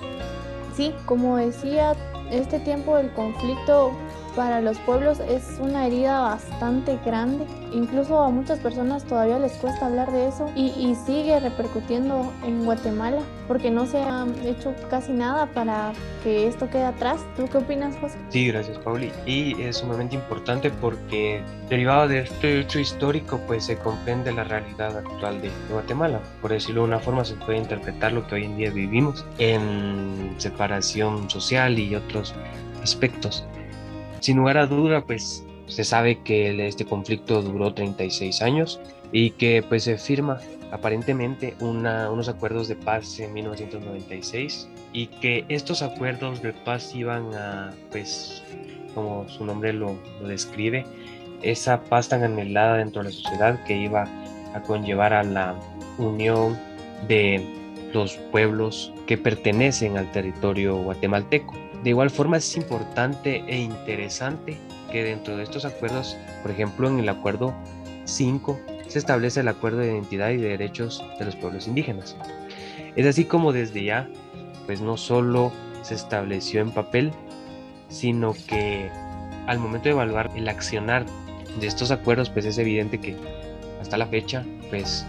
Sí, 0.75 0.95
como 1.07 1.37
decía, 1.37 1.95
este 2.31 2.61
tiempo 2.61 2.97
del 2.97 3.12
conflicto 3.12 3.93
para 4.31 4.61
los 4.61 4.79
pueblos 4.79 5.21
es 5.21 5.59
una 5.61 5.87
herida 5.87 6.21
bastante 6.21 6.99
grande. 7.05 7.47
Incluso 7.73 8.21
a 8.21 8.31
muchas 8.31 8.59
personas 8.59 9.05
todavía 9.05 9.39
les 9.39 9.53
cuesta 9.53 9.87
hablar 9.87 10.11
de 10.13 10.29
eso 10.29 10.51
y, 10.57 10.95
sigue 11.07 11.39
repercutiendo 11.41 12.33
en 12.45 12.65
Guatemala 12.65 13.23
porque 13.47 13.71
no 13.71 13.87
se 13.87 13.99
ha 13.99 14.27
hecho 14.45 14.75
casi 14.91 15.13
nada 15.13 15.47
para 15.47 15.93
que 16.23 16.47
esto 16.47 16.69
quede 16.69 16.85
atrás. 16.85 17.21
¿Tú 17.37 17.49
qué 17.49 17.59
opinas, 17.59 17.97
José? 18.01 18.19
Sí, 18.29 18.49
gracias, 18.49 18.79
Pauli. 18.79 19.13
Y 19.25 19.61
es 19.63 19.79
sumamente 19.79 20.17
importante 20.17 20.71
porque 20.71 21.43
derivado 21.69 22.09
de 22.09 22.21
este 22.21 22.61
hecho 22.61 22.79
histórico, 22.81 23.41
pues 23.47 23.65
se 23.65 23.77
comprende 23.77 24.33
la 24.33 24.45
realidad 24.45 24.97
actual 24.97 25.41
de 25.41 25.51
Guatemala. 25.71 26.21
Por 26.41 26.51
decirlo 26.51 26.83
de 26.83 26.89
una 26.89 26.99
forma, 26.99 27.25
se 27.25 27.35
puede 27.35 27.59
interpretar 27.59 28.13
lo 28.13 28.27
que 28.27 28.37
hoy 28.37 28.45
en 28.45 28.57
día 28.57 28.71
vivimos 28.71 29.25
en 29.39 30.35
separación 30.39 31.31
social 31.31 31.79
y 31.79 31.95
otros 31.95 32.35
aspectos. 32.83 33.45
Sin 34.21 34.37
lugar 34.37 34.59
a 34.59 34.67
duda, 34.67 35.03
pues 35.05 35.45
se 35.67 35.85
sabe 35.85 36.21
que 36.23 36.67
este 36.67 36.85
conflicto 36.85 37.43
duró 37.43 37.73
36 37.73 38.43
años 38.43 38.81
y 39.12 39.31
que 39.31 39.62
pues 39.62 39.85
se 39.85 39.99
firma 39.99 40.39
aparentemente 40.71 41.55
unos 41.61 42.29
acuerdos 42.29 42.69
de 42.69 42.77
paz 42.77 43.19
en 43.21 43.33
1996 43.33 44.69
y 44.93 45.07
que 45.07 45.45
estos 45.49 45.83
acuerdos 45.83 46.43
de 46.43 46.53
paz 46.53 46.95
iban 46.95 47.35
a, 47.35 47.73
pues, 47.91 48.43
como 48.95 49.29
su 49.29 49.45
nombre 49.45 49.73
lo, 49.73 49.97
lo 50.21 50.29
describe, 50.29 50.85
esa 51.43 51.83
paz 51.83 52.09
tan 52.09 52.23
anhelada 52.23 52.77
dentro 52.77 53.03
de 53.03 53.09
la 53.09 53.15
sociedad 53.15 53.65
que 53.65 53.77
iba 53.77 54.07
a 54.55 54.61
conllevar 54.62 55.12
a 55.12 55.23
la 55.23 55.55
unión 55.99 56.59
de 57.09 57.45
los 57.93 58.17
pueblos 58.31 58.93
que 59.07 59.17
pertenecen 59.17 59.97
al 59.97 60.11
territorio 60.12 60.77
guatemalteco. 60.77 61.55
De 61.83 61.91
igual 61.91 62.11
forma 62.11 62.37
es 62.37 62.57
importante 62.57 63.43
e 63.47 63.59
interesante 63.59 64.59
que 64.93 65.03
dentro 65.03 65.37
de 65.37 65.45
estos 65.45 65.65
acuerdos, 65.65 66.17
por 66.43 66.51
ejemplo 66.51 66.89
en 66.89 66.99
el 66.99 67.09
acuerdo 67.09 67.55
5, 68.05 68.59
se 68.89 68.99
establece 68.99 69.41
el 69.41 69.49
acuerdo 69.49 69.79
de 69.79 69.93
identidad 69.93 70.31
y 70.31 70.37
de 70.37 70.49
derechos 70.49 71.03
de 71.19 71.25
los 71.25 71.37
pueblos 71.37 71.69
indígenas. 71.69 72.17
Es 72.97 73.07
así 73.07 73.25
como 73.25 73.53
desde 73.53 73.85
ya, 73.85 74.09
pues 74.67 74.81
no 74.81 74.97
solo 74.97 75.53
se 75.83 75.95
estableció 75.95 76.61
en 76.61 76.73
papel, 76.73 77.13
sino 77.89 78.35
que 78.47 78.91
al 79.47 79.59
momento 79.59 79.85
de 79.85 79.93
evaluar 79.93 80.31
el 80.37 80.49
accionar 80.49 81.07
de 81.59 81.67
estos 81.67 81.91
acuerdos, 81.91 82.31
pues 82.31 82.45
es 82.45 82.59
evidente 82.59 82.99
que 82.99 83.17
hasta 83.81 83.97
la 83.97 84.07
fecha, 84.07 84.45
pues 84.69 85.07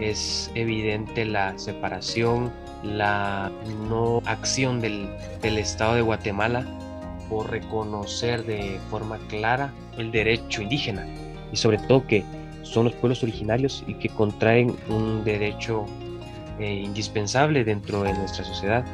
es 0.00 0.50
evidente 0.54 1.24
la 1.24 1.58
separación 1.58 2.52
la 2.82 3.50
no 3.88 4.22
acción 4.24 4.80
del, 4.80 5.08
Estado 5.42 5.94
de 5.94 6.02
Guatemala 6.02 6.64
por 7.28 7.50
reconocer 7.50 8.44
de 8.44 8.78
forma 8.90 9.18
clara 9.28 9.72
el 9.96 10.10
derecho 10.12 10.62
indígena 10.62 11.06
y 11.52 11.56
sobre 11.56 11.78
todo 11.78 12.06
que 12.06 12.24
son 12.62 12.84
los 12.84 12.94
pueblos 12.94 13.22
originarios 13.22 13.84
y 13.86 13.94
que 13.94 14.08
contraen 14.08 14.76
un 14.88 15.24
derecho 15.24 15.86
eh, 16.58 16.72
indispensable 16.72 17.64
dentro 17.64 18.02
de 18.02 18.12
nuestra 18.12 18.44
sociedad. 18.44 18.84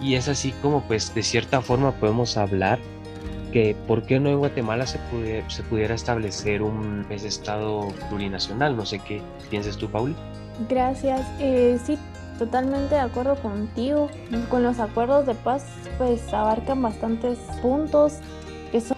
Y 0.00 0.14
es 0.14 0.28
así 0.28 0.52
como 0.62 0.82
pues 0.82 1.14
de 1.14 1.22
cierta 1.22 1.62
forma 1.62 1.92
podemos 1.92 2.36
hablar 2.36 2.78
que 3.52 3.74
por 3.86 4.02
qué 4.02 4.20
no 4.20 4.28
en 4.28 4.38
Guatemala 4.38 4.86
se, 4.86 4.98
se 5.48 5.62
pudiera 5.62 5.94
establecer 5.94 6.62
un 6.62 7.04
pues, 7.08 7.24
estado 7.24 7.88
plurinacional. 8.10 8.76
No 8.76 8.84
sé 8.84 8.98
qué 8.98 9.22
piensas 9.48 9.78
tú, 9.78 9.88
Pauli. 9.88 10.14
Gracias. 10.68 11.26
Eh, 11.38 11.78
sí, 11.84 11.98
Totalmente 12.38 12.96
de 12.96 13.00
acuerdo 13.00 13.36
contigo. 13.36 14.08
Con 14.50 14.62
los 14.62 14.78
acuerdos 14.78 15.26
de 15.26 15.34
paz 15.34 15.64
pues 15.96 16.32
abarcan 16.34 16.82
bastantes 16.82 17.38
puntos 17.62 18.18
que 18.70 18.80
son 18.82 18.96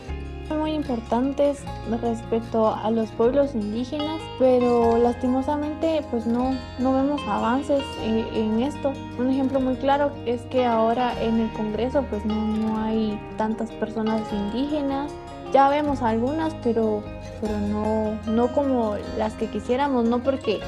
muy 0.59 0.73
importantes 0.73 1.62
respecto 2.03 2.75
a 2.75 2.91
los 2.91 3.11
pueblos 3.12 3.55
indígenas, 3.55 4.21
pero 4.38 4.99
lastimosamente 4.99 6.03
pues 6.11 6.27
no, 6.27 6.53
no 6.81 6.95
vemos 6.95 7.21
avances 7.29 7.85
en, 8.03 8.27
en, 8.35 8.62
esto. 8.62 8.93
Un 9.19 9.31
ejemplo 9.31 9.61
muy 9.61 9.77
claro 9.77 10.11
es 10.27 10.41
que 10.47 10.65
ahora 10.65 11.12
en 11.23 11.38
el 11.38 11.53
Congreso 11.53 12.03
pues 12.11 12.25
no, 12.25 12.35
no 12.35 12.83
hay 12.83 13.21
tantas 13.37 13.71
personas 13.73 14.23
indígenas. 14.33 15.12
Ya 15.53 15.69
vemos 15.69 16.03
algunas, 16.03 16.55
pero, 16.62 17.05
pero 17.41 17.59
no, 17.59 18.19
no 18.27 18.49
como 18.53 18.97
las 19.17 19.35
que 19.35 19.47
quisiéramos, 19.47 20.07
no 20.07 20.19
porque 20.19 20.61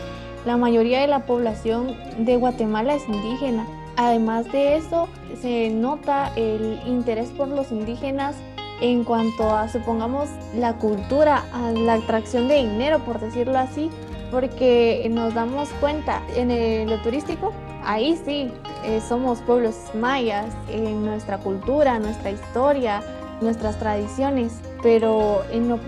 la 0.44 0.56
mayoría 0.56 1.00
de 1.00 1.06
la 1.06 1.26
población 1.26 1.96
de 2.18 2.36
Guatemala 2.36 2.94
es 2.94 3.06
indígena. 3.08 3.66
Además 3.96 4.50
de 4.52 4.76
eso, 4.76 5.08
se 5.40 5.70
nota 5.70 6.32
el 6.36 6.80
interés 6.86 7.30
por 7.30 7.48
los 7.48 7.70
indígenas 7.70 8.36
en 8.80 9.04
cuanto 9.04 9.54
a, 9.54 9.68
supongamos, 9.68 10.30
la 10.54 10.74
cultura, 10.74 11.44
a 11.52 11.72
la 11.72 11.94
atracción 11.94 12.48
de 12.48 12.56
dinero, 12.56 12.98
por 13.00 13.20
decirlo 13.20 13.58
así, 13.58 13.90
porque 14.30 15.06
nos 15.10 15.34
damos 15.34 15.68
cuenta 15.80 16.22
en 16.34 16.88
lo 16.88 16.96
turístico, 17.02 17.52
ahí 17.84 18.18
sí, 18.24 18.50
eh, 18.84 19.00
somos 19.06 19.40
pueblos 19.40 19.74
mayas, 19.94 20.46
en 20.70 21.04
nuestra 21.04 21.38
cultura, 21.38 21.98
nuestra 21.98 22.30
historia, 22.30 23.02
nuestras 23.40 23.78
tradiciones, 23.78 24.60
pero 24.82 25.42
en 25.50 25.68
lo 25.68 25.78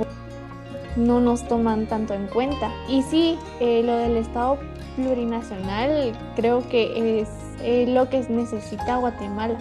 no 0.96 1.20
nos 1.20 1.46
toman 1.46 1.86
tanto 1.86 2.14
en 2.14 2.26
cuenta. 2.26 2.70
Y 2.88 3.02
sí, 3.02 3.38
eh, 3.60 3.82
lo 3.84 3.96
del 3.96 4.16
Estado 4.16 4.58
plurinacional 4.96 6.12
creo 6.36 6.66
que 6.68 7.20
es 7.20 7.88
lo 7.88 8.08
que 8.08 8.20
necesita 8.28 8.96
Guatemala, 8.96 9.56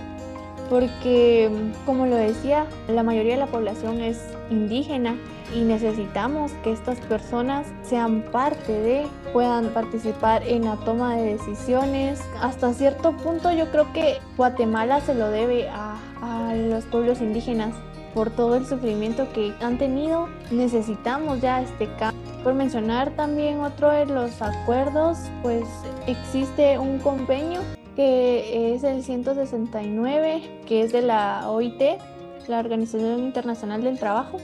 porque 0.69 1.49
como 1.85 2.05
lo 2.05 2.15
decía, 2.15 2.65
la 2.87 3.03
mayoría 3.03 3.33
de 3.33 3.39
la 3.39 3.47
población 3.47 4.01
es 4.01 4.19
indígena 4.49 5.15
y 5.53 5.61
necesitamos 5.61 6.51
que 6.63 6.71
estas 6.71 6.99
personas 7.01 7.67
sean 7.83 8.23
parte 8.31 8.71
de, 8.71 9.07
puedan 9.33 9.67
participar 9.73 10.43
en 10.47 10.65
la 10.65 10.77
toma 10.77 11.15
de 11.15 11.33
decisiones. 11.37 12.21
Hasta 12.41 12.73
cierto 12.73 13.11
punto 13.17 13.51
yo 13.51 13.69
creo 13.69 13.91
que 13.91 14.19
Guatemala 14.37 15.01
se 15.01 15.13
lo 15.13 15.29
debe 15.29 15.67
a, 15.69 15.97
a 16.21 16.55
los 16.55 16.85
pueblos 16.85 17.21
indígenas 17.21 17.75
por 18.13 18.29
todo 18.29 18.55
el 18.55 18.65
sufrimiento 18.65 19.27
que 19.33 19.53
han 19.61 19.77
tenido. 19.77 20.27
Necesitamos 20.51 21.41
ya 21.41 21.61
este 21.61 21.87
cambio 21.95 22.19
Por 22.43 22.53
mencionar 22.53 23.11
también 23.15 23.59
otro 23.59 23.91
de 23.91 24.07
los 24.07 24.41
acuerdos, 24.41 25.17
pues 25.43 25.63
existe 26.07 26.79
un 26.79 26.97
convenio 26.99 27.61
que 27.95 28.73
es 28.73 28.83
el 28.83 29.03
169, 29.03 30.41
que 30.65 30.81
es 30.81 30.91
de 30.91 31.01
la 31.01 31.49
OIT, 31.49 31.99
la 32.47 32.59
Organización 32.59 33.19
Internacional 33.19 33.83
del 33.83 33.99
Trabajo, 33.99 34.37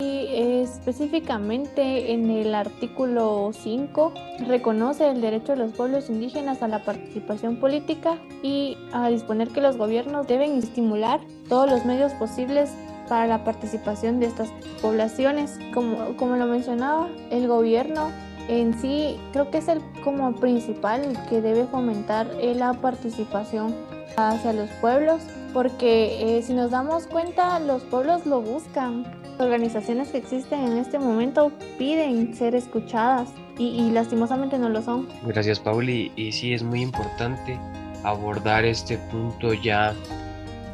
y 0.00 0.28
específicamente 0.62 2.12
en 2.12 2.30
el 2.30 2.54
artículo 2.54 3.50
5 3.52 4.12
reconoce 4.46 5.08
el 5.08 5.20
derecho 5.20 5.52
de 5.52 5.58
los 5.58 5.72
pueblos 5.72 6.08
indígenas 6.08 6.62
a 6.62 6.68
la 6.68 6.84
participación 6.84 7.56
política 7.56 8.16
y 8.42 8.76
a 8.92 9.08
disponer 9.08 9.48
que 9.48 9.60
los 9.60 9.76
gobiernos 9.76 10.26
deben 10.28 10.56
estimular 10.56 11.20
todos 11.48 11.68
los 11.68 11.84
medios 11.84 12.12
posibles 12.14 12.70
para 13.08 13.26
la 13.26 13.44
participación 13.44 14.20
de 14.20 14.26
estas 14.26 14.48
poblaciones. 14.82 15.58
Como, 15.74 16.16
como 16.16 16.36
lo 16.36 16.46
mencionaba, 16.46 17.08
el 17.30 17.48
gobierno 17.48 18.10
en 18.48 18.78
sí 18.80 19.16
creo 19.32 19.50
que 19.50 19.58
es 19.58 19.68
el 19.68 19.80
como 20.02 20.34
principal 20.36 21.02
que 21.28 21.40
debe 21.40 21.66
fomentar 21.66 22.26
la 22.42 22.72
participación 22.74 23.74
hacia 24.16 24.52
los 24.52 24.70
pueblos 24.80 25.20
porque 25.52 26.38
eh, 26.38 26.42
si 26.42 26.54
nos 26.54 26.70
damos 26.70 27.06
cuenta 27.06 27.60
los 27.60 27.82
pueblos 27.82 28.26
lo 28.26 28.40
buscan 28.40 29.04
organizaciones 29.38 30.08
que 30.08 30.18
existen 30.18 30.60
en 30.60 30.78
este 30.78 30.98
momento 30.98 31.52
piden 31.78 32.34
ser 32.34 32.54
escuchadas 32.54 33.28
y, 33.58 33.90
lastimosamente 33.90 34.56
no 34.56 34.68
lo 34.68 34.82
son. 34.82 35.08
Gracias, 35.24 35.58
Pauli. 35.58 36.12
Y, 36.14 36.30
sí, 36.30 36.52
es 36.52 36.62
muy 36.62 36.80
importante 36.80 37.58
abordar 38.04 38.64
este 38.64 38.98
punto 39.10 39.52
ya 39.52 39.94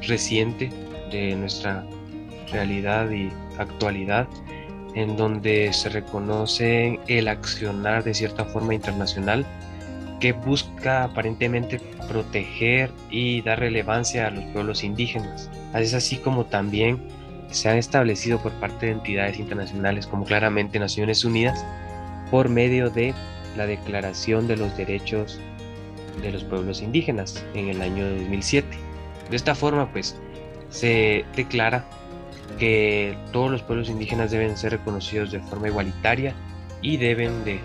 reciente 0.07 0.71
de 1.11 1.35
nuestra 1.35 1.83
realidad 2.55 3.11
y 3.11 3.31
actualidad, 3.59 4.27
en 4.95 5.17
donde 5.17 5.73
se 5.73 5.89
reconoce 5.91 6.99
el 7.09 7.29
accionar 7.29 8.05
de 8.05 8.15
cierta 8.15 8.45
forma 8.45 8.75
internacional 8.75 9.45
que 10.21 10.33
busca 10.33 11.05
aparentemente 11.05 11.81
proteger 12.09 12.91
y 13.11 13.43
dar 13.43 13.59
relevancia 13.61 14.29
a 14.29 14.31
los 14.31 14.45
pueblos 14.53 14.85
indígenas. 14.85 15.51
Es 15.75 15.93
así 15.93 16.17
como 16.17 16.47
también 16.47 17.03
se 17.51 17.69
han 17.69 17.77
establecido 17.77 18.39
por 18.39 18.53
parte 18.53 18.87
de 18.87 18.93
entidades 18.93 19.39
internacionales 19.39 20.07
como 20.07 20.25
claramente 20.25 20.79
Naciones 20.79 21.25
Unidas 21.25 21.65
por 22.31 22.49
medio 22.49 22.91
de 22.91 23.15
la 23.57 23.67
Declaración 23.67 24.49
de 24.49 24.57
los 24.57 24.77
Derechos 24.77 25.41
de 26.23 26.33
los 26.33 26.45
Pueblos 26.45 26.81
Indígenas 26.81 27.45
en 27.55 27.69
el 27.69 27.83
año 27.83 28.09
2007. 28.09 28.67
De 29.31 29.37
esta 29.37 29.55
forma, 29.55 29.91
pues, 29.93 30.17
se 30.71 31.25
declara 31.37 31.85
que 32.59 33.17
todos 33.33 33.51
los 33.51 33.63
pueblos 33.63 33.89
indígenas 33.89 34.31
deben 34.31 34.57
ser 34.57 34.73
reconocidos 34.73 35.33
de 35.33 35.41
forma 35.41 35.69
igualitaria 35.69 36.35
y 36.83 36.97
deben 36.97 37.45
de 37.45 37.61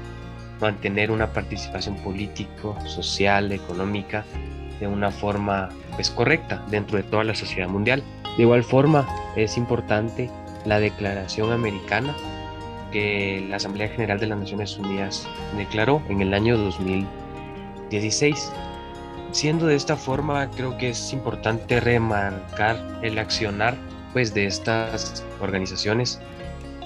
mantener 0.60 1.12
una 1.12 1.32
participación 1.32 1.96
político, 1.98 2.78
social, 2.86 3.52
económica 3.52 4.26
de 4.80 4.88
una 4.88 5.12
forma 5.12 5.70
pues 5.96 6.10
correcta 6.10 6.64
dentro 6.70 6.98
de 6.98 7.04
toda 7.04 7.24
la 7.24 7.36
sociedad 7.36 7.68
mundial. 7.68 8.04
De 8.38 8.44
igual 8.44 8.64
forma, 8.64 9.08
es 9.36 9.58
importante 9.58 10.30
la 10.66 10.80
declaración 10.80 11.52
americana 11.52 12.16
que 12.92 13.46
la 13.50 13.58
Asamblea 13.58 13.90
General 13.90 14.20
de 14.20 14.28
las 14.28 14.40
Naciones 14.40 14.78
Unidas 14.78 15.28
declaró 15.58 16.02
en 16.10 16.22
el 16.22 16.34
año 16.34 16.58
2016. 16.58 18.52
Siendo 19.32 19.68
de 19.68 19.76
esta 19.76 19.96
forma, 19.96 20.50
creo 20.52 20.78
que 20.78 20.90
es 20.90 21.14
importante 21.14 21.80
remarcar 21.80 23.00
el 23.04 23.20
accionar 23.20 23.76
pues, 24.14 24.34
de 24.34 24.46
estas 24.46 25.24
organizaciones 25.42 26.20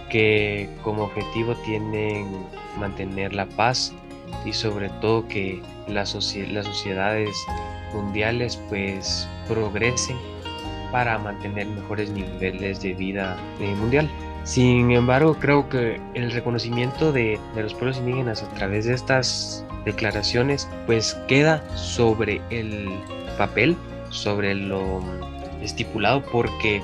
que 0.10 0.70
como 0.84 1.06
objetivo 1.06 1.56
tienen 1.65 2.27
mantener 2.80 3.34
la 3.34 3.46
paz 3.48 3.94
y 4.46 4.53
sobre 4.53 4.89
todo 5.01 5.27
que 5.27 5.62
las, 5.88 6.10
sociedades 6.10 7.30
mundiales 7.93 8.60
pues 8.69 9.28
progresen 9.48 10.17
para 10.91 11.17
mantener 11.17 11.67
mejores 11.67 12.10
niveles 12.12 12.82
de 12.82 12.93
vida 12.93 13.38
eh, 13.60 13.74
mundial. 13.76 14.10
Sin 14.43 14.91
embargo, 14.91 15.36
creo 15.39 15.67
que 15.69 16.00
el 16.13 16.32
reconocimiento 16.32 17.12
de, 17.12 17.39
de, 17.56 17.63
los 17.63 17.74
pueblos 17.74 17.98
indígenas 17.98 18.43
a 18.43 18.50
través 18.50 18.86
de 18.86 18.93
estas 18.93 19.65
declaraciones 19.86 20.67
pues 20.86 21.15
queda 21.28 21.63
sobre 21.76 22.41
el 22.50 22.89
papel, 23.38 23.76
sobre 24.10 24.54
lo 24.54 25.02
estipulado, 25.62 26.21
porque 26.32 26.82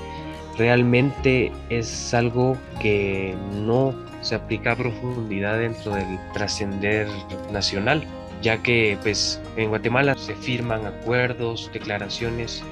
realmente 0.60 1.50
es 1.70 2.12
algo 2.12 2.54
que 2.82 3.34
no 3.64 3.94
se 4.20 4.34
aplica 4.34 4.72
a 4.72 4.76
profundidad 4.76 5.58
dentro 5.58 5.94
del 5.94 6.18
trascender 6.34 7.08
nacional, 7.50 8.04
ya 8.42 8.62
que 8.62 8.98
pues 9.02 9.40
en 9.56 9.70
Guatemala 9.70 10.14
se 10.16 10.34
firman 10.34 10.84
acuerdos, 10.84 11.70
declaraciones 11.72 12.62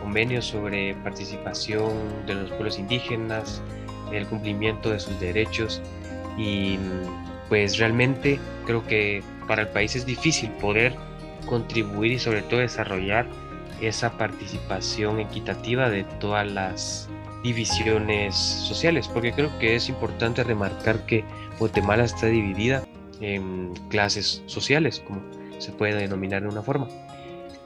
convenios 0.00 0.46
sobre 0.46 0.94
participación 1.04 1.92
de 2.26 2.34
los 2.34 2.48
pueblos 2.48 2.78
indígenas, 2.78 3.60
el 4.10 4.26
cumplimiento 4.26 4.88
de 4.90 4.98
sus 4.98 5.20
derechos 5.20 5.82
y 6.38 6.78
pues 7.50 7.76
realmente 7.76 8.40
creo 8.64 8.86
que 8.86 9.22
para 9.46 9.62
el 9.62 9.68
país 9.68 9.96
es 9.96 10.06
difícil 10.06 10.50
poder 10.52 10.94
contribuir 11.44 12.12
y 12.12 12.18
sobre 12.18 12.40
todo 12.40 12.60
desarrollar 12.60 13.26
esa 13.82 14.16
participación 14.16 15.20
equitativa 15.20 15.90
de 15.90 16.04
todas 16.20 16.50
las 16.50 17.08
divisiones 17.42 18.34
sociales, 18.36 19.08
porque 19.08 19.32
creo 19.32 19.56
que 19.58 19.74
es 19.74 19.88
importante 19.88 20.44
remarcar 20.44 21.04
que 21.06 21.24
Guatemala 21.58 22.04
está 22.04 22.26
dividida 22.26 22.84
en 23.20 23.74
clases 23.88 24.42
sociales, 24.46 25.02
como 25.06 25.20
se 25.58 25.72
puede 25.72 25.94
denominar 25.94 26.42
de 26.42 26.48
una 26.48 26.62
forma. 26.62 26.88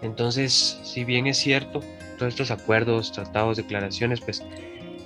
Entonces, 0.03 0.79
si 0.83 1.05
bien 1.05 1.27
es 1.27 1.39
cierto, 1.39 1.81
todos 2.19 2.33
estos 2.33 2.51
acuerdos, 2.51 3.13
tratados, 3.13 3.57
declaraciones, 3.57 4.21
pues 4.21 4.43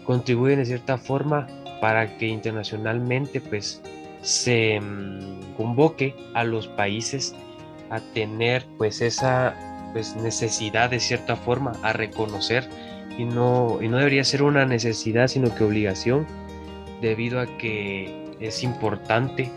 contribuyen 0.04 0.58
de 0.58 0.66
cierta 0.66 0.98
forma 0.98 1.46
para 1.80 2.18
que 2.18 2.26
internacionalmente 2.26 3.40
pues 3.40 3.80
se 4.22 4.80
mm, 4.80 5.54
convoque 5.56 6.14
a 6.34 6.44
los 6.44 6.68
países 6.68 7.34
a 7.90 8.00
tener 8.00 8.66
pues 8.78 9.00
esa 9.00 9.54
pues 9.92 10.16
necesidad 10.16 10.90
de 10.90 11.00
cierta 11.00 11.36
forma 11.36 11.72
a 11.82 11.92
reconocer. 11.92 12.68
Y 13.18 13.24
no, 13.24 13.78
y 13.82 13.88
no 13.88 13.98
debería 13.98 14.24
ser 14.24 14.42
una 14.42 14.64
necesidad 14.64 15.28
sino 15.28 15.54
que 15.54 15.64
obligación 15.64 16.26
debido 17.00 17.40
a 17.40 17.46
que 17.58 18.30
es 18.40 18.62
importante 18.62 19.50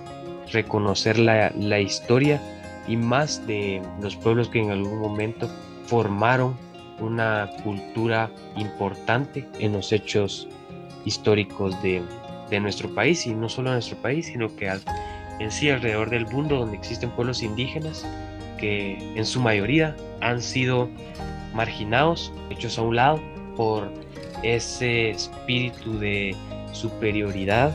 reconocer 0.51 1.17
la, 1.17 1.51
la 1.57 1.79
historia 1.79 2.41
y 2.87 2.97
más 2.97 3.45
de 3.47 3.81
los 4.01 4.15
pueblos 4.15 4.49
que 4.49 4.59
en 4.59 4.71
algún 4.71 4.99
momento 4.99 5.49
formaron 5.85 6.55
una 6.99 7.49
cultura 7.63 8.31
importante 8.55 9.47
en 9.59 9.73
los 9.73 9.91
hechos 9.91 10.47
históricos 11.05 11.81
de, 11.81 12.01
nuestro 12.59 12.93
país 12.93 13.25
y 13.25 13.33
no 13.33 13.49
solo 13.49 13.69
en 13.69 13.75
nuestro 13.77 13.97
país, 13.97 14.27
sino 14.27 14.55
que 14.55 14.71
en 15.39 15.51
sí 15.51 15.71
alrededor 15.71 16.11
del 16.11 16.27
mundo 16.27 16.59
donde 16.59 16.77
existen 16.77 17.09
pueblos 17.09 17.41
indígenas 17.41 18.05
que 18.59 18.93
en 19.15 19.25
su 19.25 19.41
mayoría 19.41 19.95
han 20.23 20.41
sido 20.41 20.89
marginados, 21.53 22.31
hechos 22.49 22.77
a 22.77 22.81
un 22.81 22.95
lado 22.95 23.21
por 23.55 23.91
ese 24.41 25.12
espíritu 25.12 25.99
de 25.99 26.36
superioridad 26.71 27.71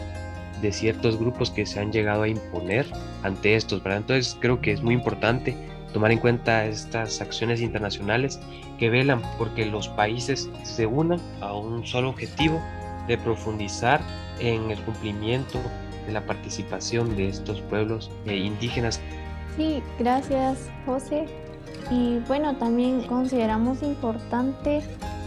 de 0.60 0.72
ciertos 0.72 1.18
grupos 1.18 1.50
que 1.50 1.64
se 1.64 1.78
han 1.78 1.92
llegado 1.92 2.22
a 2.22 2.28
imponer 2.28 2.86
ante 3.22 3.54
estos. 3.54 3.80
Entonces 3.84 4.36
creo 4.40 4.60
que 4.60 4.72
es 4.72 4.82
muy 4.82 4.94
importante 4.94 5.56
tomar 5.92 6.10
en 6.10 6.18
cuenta 6.18 6.66
estas 6.66 7.20
acciones 7.20 7.60
internacionales 7.60 8.40
que 8.78 8.90
velan 8.90 9.22
porque 9.38 9.64
los 9.64 9.88
países 9.88 10.48
se 10.62 10.86
unan 10.86 11.20
a 11.40 11.54
un 11.54 11.86
solo 11.86 12.10
objetivo 12.10 12.60
de 13.06 13.16
profundizar 13.18 14.00
en 14.40 14.70
el 14.70 14.78
cumplimiento 14.82 15.58
de 16.06 16.12
la 16.12 16.24
participación 16.26 17.16
de 17.16 17.28
estos 17.28 17.60
pueblos 17.62 18.10
eh, 18.26 18.36
indígenas. 18.36 19.00
Sí, 19.56 19.82
gracias 19.98 20.70
José. 20.84 21.26
Y 21.90 22.18
bueno, 22.28 22.56
también 22.56 23.02
consideramos 23.02 23.82
importante 23.82 24.82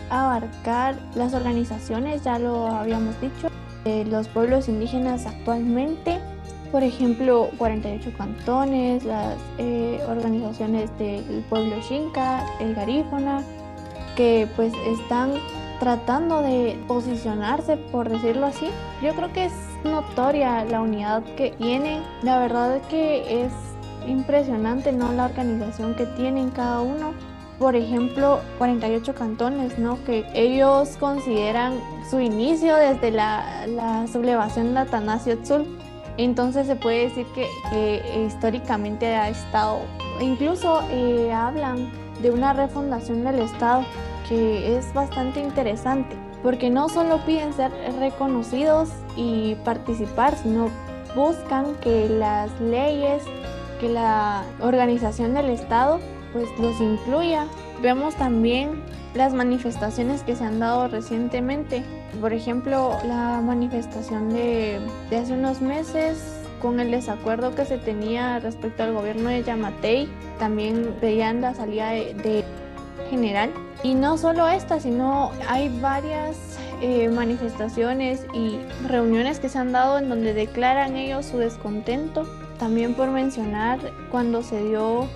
abarcar 0.10 0.96
las 1.16 1.34
organizaciones, 1.34 2.24
ya 2.24 2.38
lo 2.38 2.68
habíamos 2.68 3.20
dicho, 3.22 3.50
de 3.84 4.06
los 4.06 4.28
pueblos 4.28 4.70
indígenas 4.70 5.26
actualmente 5.26 6.20
por 6.72 6.84
ejemplo, 6.84 7.50
48 7.58 8.14
cantones, 8.18 9.04
las 9.04 9.36
eh, 9.58 10.00
organizaciones 10.08 10.90
del 10.98 11.44
pueblo 11.50 11.82
Xinca, 11.82 12.46
el 12.60 12.74
Garífona, 12.74 13.44
que 14.16 14.48
pues 14.56 14.74
están 14.88 15.34
tratando 15.82 16.42
de 16.42 16.80
posicionarse, 16.88 17.76
por 17.76 18.08
decirlo 18.08 18.46
así. 18.46 18.70
Yo 19.04 19.14
creo 19.16 19.34
que 19.34 19.46
es 19.46 19.54
notoria 19.84 20.64
la 20.64 20.80
unidad 20.80 21.24
que 21.36 21.52
tienen. 21.52 22.04
La 22.24 22.40
verdad 22.40 22.78
es 22.78 22.88
que 22.88 23.44
es 23.44 23.52
impresionante, 24.08 24.92
¿no? 24.92 25.12
La 25.14 25.26
organización 25.26 25.96
que 25.96 26.06
tienen 26.06 26.50
cada 26.50 26.82
uno. 26.82 27.14
Por 27.60 27.76
ejemplo, 27.76 28.42
48 28.58 29.14
cantones, 29.14 29.78
¿no? 29.78 30.04
Que 30.04 30.26
ellos 30.34 30.98
consideran 31.00 31.80
su 32.10 32.20
inicio 32.20 32.76
desde 32.76 33.12
la, 33.12 34.08
sublevación 34.12 34.74
de 34.74 34.80
Atanasio 34.80 35.38
Tzul 35.38 35.78
Entonces 36.18 36.66
se 36.66 36.76
puede 36.76 37.10
decir 37.10 37.28
que, 37.36 38.26
históricamente 38.26 39.16
ha 39.16 39.30
estado, 39.30 39.80
incluso 40.20 40.82
eh, 40.90 41.32
hablan 41.32 41.92
de 42.22 42.32
una 42.32 42.54
refundación 42.54 43.24
del 43.24 43.40
Estado 43.40 43.86
que 44.28 44.78
es 44.78 44.94
bastante 44.94 45.42
interesante, 45.42 46.16
porque 46.42 46.70
no 46.70 46.90
solo 46.90 47.20
piden 47.26 47.54
ser 47.54 47.72
reconocidos 48.00 48.90
y 49.16 49.56
participar, 49.66 50.38
sino 50.38 50.70
buscan 51.16 51.76
que 51.82 52.08
las 52.08 52.50
leyes, 52.62 53.24
que 53.82 53.90
la 53.90 54.44
organización 54.62 55.34
del 55.34 55.50
Estado 55.50 56.00
pues 56.32 56.48
los 56.60 56.80
incluya. 56.80 57.48
Vemos 57.82 58.16
también 58.16 58.84
las 59.16 59.34
manifestaciones 59.34 60.22
que 60.22 60.36
se 60.36 60.46
han 60.46 60.60
dado 60.60 60.88
recientemente. 60.88 61.84
Por 62.22 62.32
ejemplo, 62.32 62.96
la 63.06 63.42
manifestación 63.42 64.30
de, 64.30 64.80
hace 65.20 65.34
unos 65.34 65.62
meses 65.62 66.24
con 66.62 66.80
el 66.80 66.92
desacuerdo 66.92 67.56
que 67.56 67.66
se 67.66 67.80
tenía 67.80 68.40
respecto 68.40 68.84
al 68.84 68.94
gobierno 68.94 69.30
de 69.30 69.44
Yamatei, 69.44 70.08
también 70.38 70.96
veían 71.02 71.42
la 71.42 71.56
salida 71.56 71.90
de, 71.90 72.46
general. 73.10 73.50
Y 73.84 73.96
no 73.96 74.18
solo 74.18 74.48
esta, 74.48 74.80
sino 74.80 75.32
hay 75.50 75.70
varias 75.82 76.38
eh, 76.82 77.10
manifestaciones 77.10 78.26
y 78.32 78.60
reuniones 78.88 79.40
que 79.40 79.50
se 79.50 79.58
han 79.58 79.72
dado 79.72 79.98
en 79.98 80.08
donde 80.08 80.36
declaran 80.36 80.96
ellos 80.96 81.26
su 81.26 81.40
descontento. 81.40 82.28
También 82.62 82.94
por 82.94 83.10
mencionar 83.10 83.80
cuando 84.12 84.44
se 84.44 84.64
dio 84.64 85.08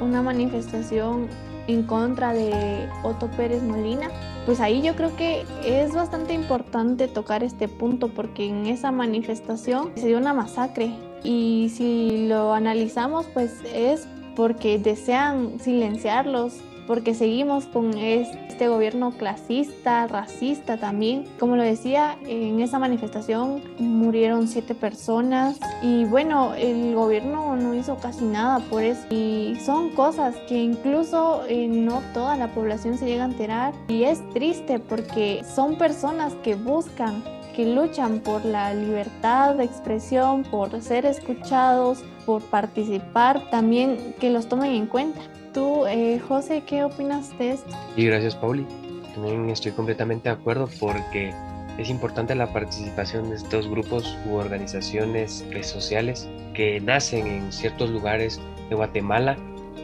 una 0.00 0.22
manifestación 0.22 1.28
en 1.66 1.82
contra 1.82 2.32
de 2.32 2.88
Otto 3.02 3.30
Pérez 3.32 3.62
Molina, 3.62 4.08
pues 4.46 4.60
ahí 4.60 4.80
yo 4.80 4.96
creo 4.96 5.14
que 5.14 5.44
es 5.62 5.92
bastante 5.92 6.32
importante 6.32 7.06
tocar 7.06 7.44
este 7.44 7.68
punto 7.68 8.08
porque 8.08 8.46
en 8.46 8.64
esa 8.64 8.92
manifestación 8.92 9.90
se 9.94 10.06
dio 10.06 10.16
una 10.16 10.32
masacre 10.32 10.90
y 11.22 11.70
si 11.76 12.28
lo 12.28 12.54
analizamos 12.54 13.26
pues 13.34 13.52
es 13.74 14.08
porque 14.34 14.78
desean 14.78 15.60
silenciarlos, 15.60 16.54
porque 16.86 17.14
seguimos 17.14 17.66
con 17.66 17.96
este 17.98 18.68
gobierno 18.68 19.12
clasista, 19.12 20.06
racista 20.06 20.76
también. 20.76 21.24
Como 21.38 21.56
lo 21.56 21.62
decía, 21.62 22.16
en 22.26 22.60
esa 22.60 22.78
manifestación 22.78 23.62
murieron 23.78 24.48
siete 24.48 24.74
personas 24.74 25.58
y 25.82 26.04
bueno, 26.04 26.54
el 26.54 26.94
gobierno 26.94 27.56
no 27.56 27.74
hizo 27.74 27.96
casi 27.96 28.24
nada 28.24 28.60
por 28.70 28.82
eso. 28.82 29.06
Y 29.10 29.56
son 29.64 29.90
cosas 29.90 30.36
que 30.48 30.56
incluso 30.56 31.42
eh, 31.48 31.68
no 31.68 32.02
toda 32.14 32.36
la 32.36 32.48
población 32.48 32.98
se 32.98 33.06
llega 33.06 33.24
a 33.24 33.28
enterar 33.28 33.74
y 33.88 34.04
es 34.04 34.26
triste 34.30 34.78
porque 34.78 35.42
son 35.54 35.76
personas 35.76 36.34
que 36.42 36.54
buscan 36.54 37.22
que 37.56 37.64
luchan 37.64 38.20
por 38.20 38.44
la 38.44 38.74
libertad 38.74 39.54
de 39.54 39.64
expresión, 39.64 40.42
por 40.42 40.82
ser 40.82 41.06
escuchados, 41.06 42.04
por 42.26 42.42
participar, 42.42 43.48
también 43.50 44.14
que 44.20 44.28
los 44.28 44.46
tomen 44.46 44.72
en 44.72 44.86
cuenta. 44.86 45.22
Tú, 45.56 45.86
eh, 45.86 46.20
José, 46.28 46.64
¿qué 46.66 46.84
opinas 46.84 47.30
de 47.38 47.52
esto? 47.52 47.70
Y 47.96 48.04
gracias, 48.04 48.34
Pauli. 48.34 48.66
También 49.14 49.48
estoy 49.48 49.72
completamente 49.72 50.28
de 50.28 50.34
acuerdo 50.34 50.68
porque 50.78 51.32
es 51.78 51.88
importante 51.88 52.34
la 52.34 52.52
participación 52.52 53.30
de 53.30 53.36
estos 53.36 53.66
grupos 53.66 54.18
u 54.26 54.34
organizaciones 54.34 55.46
sociales 55.62 56.28
que 56.52 56.78
nacen 56.82 57.26
en 57.26 57.50
ciertos 57.54 57.88
lugares 57.88 58.38
de 58.68 58.76
Guatemala 58.76 59.38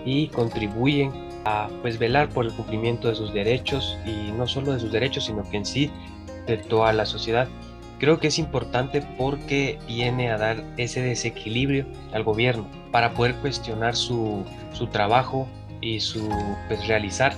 y 0.04 0.28
contribuyen 0.28 1.11
a 1.46 1.70
pues 1.80 1.98
velar 1.98 2.28
por 2.28 2.44
el 2.44 2.52
cumplimiento 2.52 3.08
de 3.08 3.14
sus 3.14 3.32
derechos 3.32 3.96
y 4.04 4.30
no 4.32 4.46
solo 4.46 4.74
de 4.74 4.80
sus 4.80 4.92
derechos 4.92 5.24
sino 5.24 5.42
que 5.48 5.56
en 5.56 5.64
sí 5.64 5.90
de 6.46 6.58
toda 6.58 6.92
la 6.92 7.06
sociedad. 7.06 7.48
Creo 7.98 8.18
que 8.18 8.26
es 8.26 8.38
importante 8.38 9.00
porque 9.16 9.78
viene 9.87 10.30
a 10.30 10.37
dar 10.37 10.62
ese 10.76 11.00
desequilibrio 11.00 11.87
al 12.12 12.24
gobierno 12.24 12.66
para 12.90 13.14
poder 13.14 13.37
cuestionar 13.37 13.96
su, 13.96 14.44
su 14.74 14.88
trabajo 14.88 15.48
y 15.82 16.00
su 16.00 16.28
pues, 16.68 16.86
realizar 16.86 17.34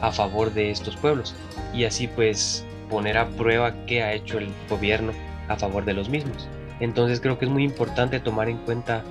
a 0.00 0.10
favor 0.10 0.52
de 0.52 0.70
estos 0.70 0.96
pueblos 0.96 1.34
y 1.72 1.84
así 1.84 2.08
pues 2.08 2.66
poner 2.90 3.16
a 3.16 3.28
prueba 3.28 3.72
qué 3.86 4.02
ha 4.02 4.12
hecho 4.12 4.38
el 4.38 4.50
gobierno 4.68 5.12
a 5.48 5.56
favor 5.56 5.84
de 5.84 5.94
los 5.94 6.08
mismos. 6.08 6.48
Entonces 6.80 7.20
creo 7.20 7.38
que 7.38 7.44
es 7.44 7.50
muy 7.50 7.62
importante 7.62 8.18
tomar 8.18 8.48
en 8.48 8.58
cuenta 8.58 9.04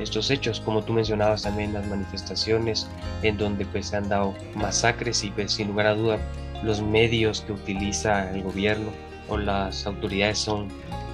estos 0.00 0.30
hechos, 0.30 0.60
como 0.60 0.82
tú 0.82 0.92
mencionabas 0.92 1.42
también 1.42 1.72
las 1.72 1.86
manifestaciones 1.86 2.88
en 3.22 3.36
donde 3.36 3.64
pues 3.66 3.86
se 3.86 3.96
han 3.96 4.08
dado 4.08 4.34
masacres 4.54 5.22
y 5.22 5.30
pues 5.30 5.52
sin 5.52 5.68
lugar 5.68 5.86
a 5.86 5.94
duda 5.94 6.18
los 6.62 6.82
medios 6.82 7.42
que 7.42 7.52
utiliza 7.52 8.30
el 8.32 8.42
gobierno 8.42 8.90
o 9.28 9.36
las 9.36 9.86
autoridades 9.86 10.38
son 10.38 10.68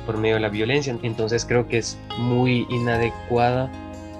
por 0.07 0.17
medio 0.17 0.37
de 0.37 0.41
la 0.41 0.49
violencia. 0.49 0.97
Entonces 1.03 1.45
creo 1.45 1.69
que 1.69 1.79
es 1.79 1.99
muy 2.19 2.67
inadecuada 2.71 3.71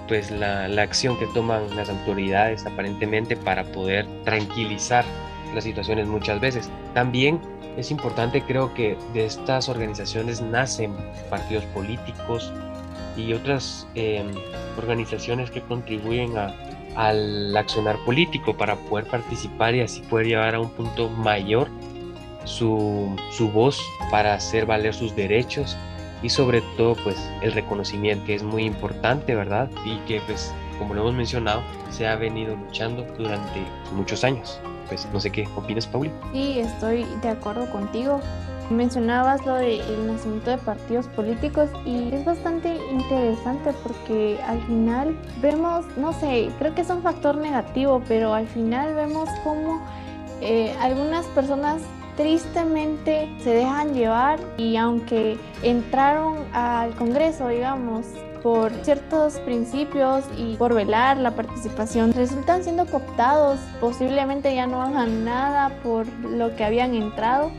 pues 0.09 0.31
la, 0.31 0.67
la, 0.67 0.81
acción 0.81 1.17
que 1.17 1.27
toman 1.27 1.73
las 1.75 1.87
autoridades 1.89 2.65
aparentemente 2.65 3.37
para 3.37 3.63
poder 3.63 4.05
tranquilizar 4.25 5.05
las 5.53 5.63
situaciones 5.63 6.07
muchas 6.07 6.41
veces. 6.41 6.69
También 6.93 7.39
es 7.77 7.91
importante, 7.91 8.41
creo 8.41 8.73
que 8.73 8.97
de 9.13 9.25
estas 9.25 9.69
organizaciones 9.69 10.41
nacen 10.41 10.93
partidos 11.29 11.63
políticos 11.65 12.51
y 13.15 13.33
otras 13.33 13.87
em, 13.95 14.31
organizaciones 14.77 15.51
que 15.51 15.61
contribuyen 15.61 16.37
a, 16.37 16.53
al 16.95 17.55
accionar 17.55 17.97
político 18.05 18.57
para 18.57 18.75
poder 18.75 19.05
participar 19.05 19.75
y 19.75 19.81
así 19.81 20.01
poder 20.01 20.27
llevar 20.27 20.55
a 20.55 20.59
un 20.59 20.69
punto 20.71 21.09
mayor 21.09 21.69
su, 22.45 23.15
su 23.31 23.49
voz 23.51 23.79
para 24.09 24.33
hacer 24.33 24.65
valer 24.65 24.93
sus 24.93 25.15
derechos 25.15 25.77
y 26.21 26.29
sobre 26.29 26.61
todo 26.77 26.95
pues 27.03 27.17
el 27.41 27.51
reconocimiento 27.53 28.25
que 28.25 28.35
es 28.35 28.43
muy 28.43 28.63
importante, 28.63 29.35
¿verdad? 29.35 29.69
Y 29.85 29.97
que 29.99 30.21
pues 30.21 30.53
como 30.77 30.93
lo 30.93 31.01
hemos 31.01 31.13
mencionado 31.13 31.61
se 31.89 32.07
ha 32.07 32.15
venido 32.15 32.55
luchando 32.55 33.05
durante 33.17 33.61
muchos 33.93 34.23
años. 34.23 34.59
Pues 34.87 35.07
no 35.13 35.19
sé 35.19 35.31
qué 35.31 35.47
opinas, 35.55 35.85
Pauli. 35.85 36.11
Sí, 36.33 36.59
estoy 36.59 37.05
de 37.21 37.29
acuerdo 37.29 37.69
contigo. 37.71 38.19
Mencionabas 38.69 39.45
lo 39.45 39.55
del 39.55 40.07
nacimiento 40.07 40.51
de 40.51 40.57
partidos 40.57 41.07
políticos 41.07 41.69
y 41.85 42.13
es 42.13 42.23
bastante 42.23 42.77
interesante 42.91 43.71
porque 43.83 44.39
al 44.45 44.61
final 44.67 45.17
vemos, 45.41 45.85
no 45.97 46.13
sé, 46.13 46.49
creo 46.59 46.75
que 46.75 46.81
es 46.81 46.89
un 46.89 47.01
factor 47.01 47.35
negativo, 47.37 48.01
pero 48.07 48.33
al 48.33 48.47
final 48.47 48.93
vemos 48.93 49.27
cómo 49.43 49.81
eh, 50.41 50.75
algunas 50.79 51.25
personas 51.27 51.81
tristemente 52.19 53.29
se 53.41 53.51
dejan 53.51 53.93
llevar 53.93 54.41
y 54.57 54.75
aunque 54.75 55.37
entraron 55.63 56.35
al 56.51 56.93
Congreso, 56.95 57.47
digamos, 57.47 58.05
por 58.43 58.73
ciertos 58.83 59.35
principios 59.39 60.25
y 60.37 60.57
por 60.57 60.73
velar 60.73 61.15
la 61.15 61.31
participación, 61.31 62.11
resultan 62.11 62.61
siendo 62.61 62.85
cooptados, 62.87 63.57
posiblemente 63.79 64.53
ya 64.53 64.67
no 64.67 64.81
hagan 64.81 65.23
nada 65.23 65.69
por 65.81 66.05
lo 66.25 66.53
que 66.57 66.65
habían 66.65 66.93
entrado. 66.93 67.51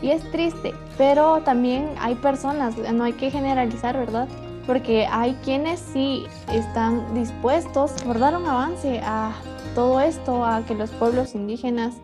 Y 0.00 0.10
es 0.10 0.22
triste, 0.30 0.74
pero 0.96 1.40
también 1.40 1.88
hay 1.98 2.14
personas, 2.14 2.76
no 2.78 3.02
hay 3.02 3.14
que 3.14 3.32
generalizar, 3.32 3.98
¿verdad? 3.98 4.28
Porque 4.64 5.08
hay 5.10 5.36
quienes 5.42 5.80
sí 5.80 6.24
están 6.52 7.14
dispuestos 7.14 7.90
a 8.06 8.14
dar 8.16 8.36
un 8.36 8.46
avance 8.46 9.00
a 9.04 9.32
todo 9.74 10.00
esto, 10.00 10.44
a 10.44 10.62
que 10.62 10.76
los 10.76 10.90
pueblos 10.90 11.34
indígenas 11.34 11.94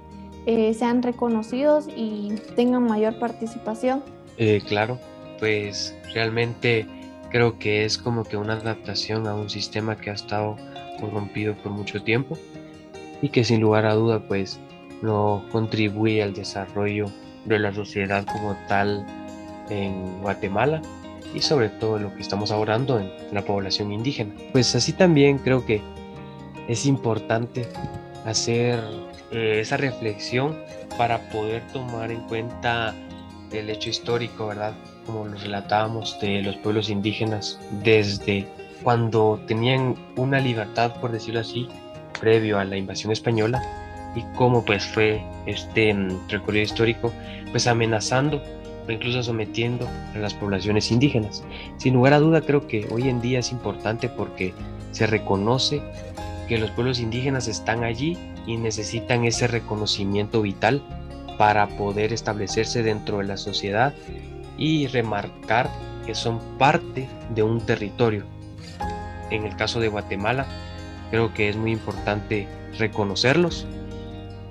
eh, 0.47 0.75
sean 0.75 1.03
reconocidos 1.03 1.89
y 1.95 2.35
tengan 2.57 2.85
mayor 2.85 3.19
participación. 3.19 4.03
Eh, 4.39 4.63
claro, 4.67 4.99
pues 5.39 5.95
realmente 6.15 6.87
creo 7.31 7.59
que 7.59 7.85
es 7.85 7.99
como 7.99 8.25
que 8.25 8.37
una 8.37 8.55
adaptación 8.55 9.27
a 9.27 9.35
un 9.35 9.51
sistema 9.51 9.97
que 9.97 10.11
ha 10.11 10.15
estado 10.15 10.57
corrompido 10.99 11.55
por 11.57 11.73
mucho 11.73 12.03
tiempo 12.03 12.39
y 13.23 13.29
que 13.29 13.45
sin 13.45 13.61
lugar 13.61 13.87
a 13.87 13.95
duda 13.95 14.21
pues 14.27 14.59
no 15.03 15.45
contribuye 15.51 16.23
al 16.23 16.35
desarrollo 16.35 17.07
de 17.45 17.59
la 17.59 17.73
sociedad 17.73 18.25
como 18.27 18.57
tal 18.69 19.07
en 19.71 20.21
Guatemala 20.21 20.83
y 21.35 21.41
sobre 21.41 21.69
todo 21.69 21.99
lo 21.99 22.15
que 22.15 22.23
estamos 22.23 22.51
hablando 22.51 22.99
en 22.99 23.11
la 23.33 23.43
población 23.43 23.93
indígena. 23.93 24.35
Pues 24.53 24.75
así 24.75 24.93
también 24.93 25.39
creo 25.39 25.65
que 25.65 25.81
es 26.69 26.87
importante 26.87 27.67
hacer 28.25 28.81
eh, 29.31 29.61
esa 29.61 29.77
reflexión 29.77 30.57
para 30.99 31.31
poder 31.31 31.63
tomar 31.73 32.11
en 32.11 32.21
cuenta 32.23 32.95
el 33.53 33.71
hecho 33.71 33.91
histórico, 33.91 34.49
¿verdad? 34.49 34.75
Como 35.07 35.27
lo 35.27 35.39
relatábamos 35.39 36.19
de 36.21 36.43
los 36.43 36.57
pueblos 36.57 36.91
indígenas 36.91 37.59
desde 37.83 38.47
cuando 38.83 39.41
tenían 39.47 39.97
una 40.17 40.41
libertad, 40.41 40.95
por 41.01 41.13
decirlo 41.13 41.41
así, 41.41 41.69
previo 42.21 42.59
a 42.59 42.65
la 42.65 42.77
invasión 42.77 43.13
española 43.13 43.63
y 44.15 44.23
cómo 44.37 44.65
pues 44.65 44.85
fue 44.85 45.23
este 45.47 45.93
mm, 45.95 46.29
recorrido 46.29 46.65
histórico 46.65 47.13
pues 47.51 47.67
amenazando 47.67 48.43
o 48.87 48.93
incluso 48.93 49.23
sometiendo 49.23 49.89
a 50.15 50.19
las 50.19 50.35
poblaciones 50.35 50.91
indígenas. 50.91 51.45
Sin 51.79 51.95
lugar 51.95 52.15
a 52.15 52.19
duda 52.19 52.41
creo 52.41 52.67
que 52.67 52.87
hoy 52.91 53.09
en 53.09 53.21
día 53.21 53.39
es 53.39 53.53
importante 53.53 54.09
porque 54.09 54.53
se 54.93 55.07
reconoce 55.07 55.81
que 56.51 56.59
los 56.59 56.73
pueblos 56.73 56.99
indígenas 56.99 57.47
están 57.47 57.85
allí 57.85 58.19
y 58.45 58.57
necesitan 58.57 59.25
ese 59.25 59.47
reconocimiento 59.47 60.43
vital 60.43 60.83
para 61.39 61.69
poder 61.69 62.13
establecerse 62.13 62.83
dentro 62.83 63.19
de 63.19 63.25
la 63.25 63.37
sociedad 63.37 63.95
y 64.59 64.89
remarcar 64.89 65.71
que 66.05 66.17
son 66.17 66.41
parte 66.59 67.09
de 67.37 67.45
un 67.45 67.61
territorio. 67.61 68.25
En 69.31 69.45
el 69.45 69.55
caso 69.55 69.79
de 69.79 69.87
Guatemala, 69.87 70.45
creo 71.13 71.33
que 71.33 71.49
es 71.49 71.55
muy 71.55 71.71
importante 71.71 72.49
reconocerlos 72.77 73.69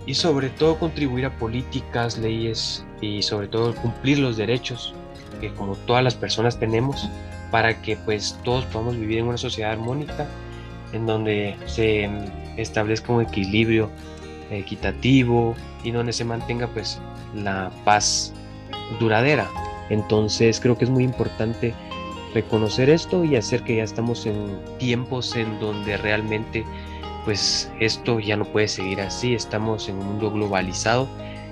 y 0.06 0.14
sobre 0.14 0.48
todo 0.48 0.80
contribuir 0.80 1.26
a 1.26 1.36
políticas, 1.36 2.18
leyes 2.18 2.86
y 3.02 3.24
sobre 3.24 3.50
todo 3.50 3.76
cumplir 3.76 4.20
los 4.20 4.38
derechos 4.38 4.94
que 5.42 5.54
como 5.54 5.76
todas 5.76 6.06
las 6.06 6.16
personas 6.16 6.58
tenemos 6.60 7.10
para 7.52 7.82
que 7.82 7.98
pues 7.98 8.40
todos 8.46 8.64
podamos 8.68 8.98
vivir 8.98 9.18
en 9.18 9.28
una 9.28 9.38
sociedad 9.38 9.74
armónica 9.74 10.30
en 10.94 11.06
donde 11.06 11.56
se 11.66 12.10
establezca 12.58 13.14
un 13.14 13.22
equilibrio 13.22 13.90
equitativo 14.52 15.56
y 15.84 15.92
donde 15.92 16.14
se 16.14 16.26
mantenga 16.26 16.68
pues 16.68 17.00
la 17.36 17.72
paz 17.86 18.34
duradera. 19.00 19.48
Entonces 19.90 20.60
creo 20.60 20.78
que 20.78 20.86
es 20.86 20.92
muy 20.92 21.04
importante 21.04 21.74
reconocer 22.34 22.90
esto 22.90 23.24
y 23.24 23.36
hacer 23.36 23.64
que 23.64 23.78
ya 23.78 23.84
estamos 23.84 24.26
en 24.26 24.60
tiempos 24.78 25.36
en 25.36 25.60
donde 25.60 25.98
realmente 25.98 26.64
pues 27.26 27.72
esto 27.80 28.20
ya 28.20 28.38
no 28.38 28.46
puede 28.46 28.68
seguir 28.68 29.02
así, 29.02 29.34
estamos 29.34 29.90
en 29.90 29.98
un 29.98 30.06
mundo 30.06 30.32
globalizado 30.32 31.08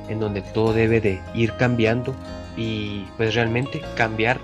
en 0.08 0.19
donde 0.19 0.41
todo 0.41 0.73
debe 0.73 1.02
de 1.02 1.19
ir 1.36 1.54
cambiando 1.54 2.15
y 2.56 3.06
pues 3.17 3.36
realmente 3.36 3.82
cambiar 3.95 4.39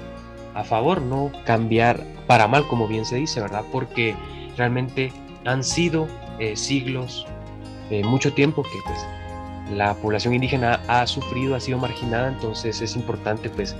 a 0.53 0.63
favor, 0.63 1.01
no 1.01 1.31
cambiar 1.45 2.03
para 2.27 2.47
mal 2.47 2.67
como 2.67 2.87
bien 2.87 3.05
se 3.05 3.15
dice, 3.15 3.41
¿verdad? 3.41 3.63
Porque 3.71 4.15
realmente 4.57 5.11
han 5.45 5.63
sido 5.63 6.07
eh, 6.39 6.55
siglos, 6.55 7.25
eh, 7.89 8.03
mucho 8.03 8.33
tiempo 8.33 8.63
que 8.63 8.79
pues 8.85 9.05
la 9.71 9.93
población 9.95 10.33
indígena 10.33 10.81
ha 10.87 11.05
sufrido, 11.07 11.55
ha 11.55 11.59
sido 11.59 11.77
marginada, 11.77 12.29
entonces 12.29 12.81
es 12.81 12.95
importante 12.95 13.49
pues 13.49 13.75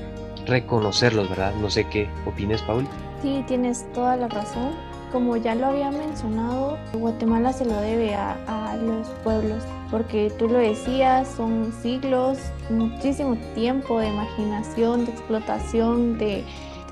reconocerlos, 0.45 1.29
¿verdad? 1.29 1.53
No 1.55 1.69
sé 1.69 1.85
qué 1.85 2.09
opines, 2.25 2.61
Paul. 2.61 2.87
Sí, 3.21 3.43
tienes 3.47 3.85
toda 3.93 4.15
la 4.15 4.27
razón. 4.27 4.71
Como 5.11 5.37
ya 5.37 5.53
lo 5.53 5.67
había 5.67 5.91
mencionado, 5.91 6.77
Guatemala 6.93 7.53
se 7.53 7.65
lo 7.65 7.79
debe 7.79 8.15
a, 8.15 8.35
a 8.47 8.75
los 8.77 9.07
pueblos, 9.23 9.63
porque 9.91 10.31
tú 10.39 10.47
lo 10.47 10.57
decías, 10.57 11.27
son 11.27 11.71
siglos, 11.83 12.39
muchísimo 12.71 13.35
tiempo 13.53 13.99
de 13.99 14.11
marginación, 14.11 15.05
de 15.05 15.11
explotación, 15.11 16.17
de 16.17 16.43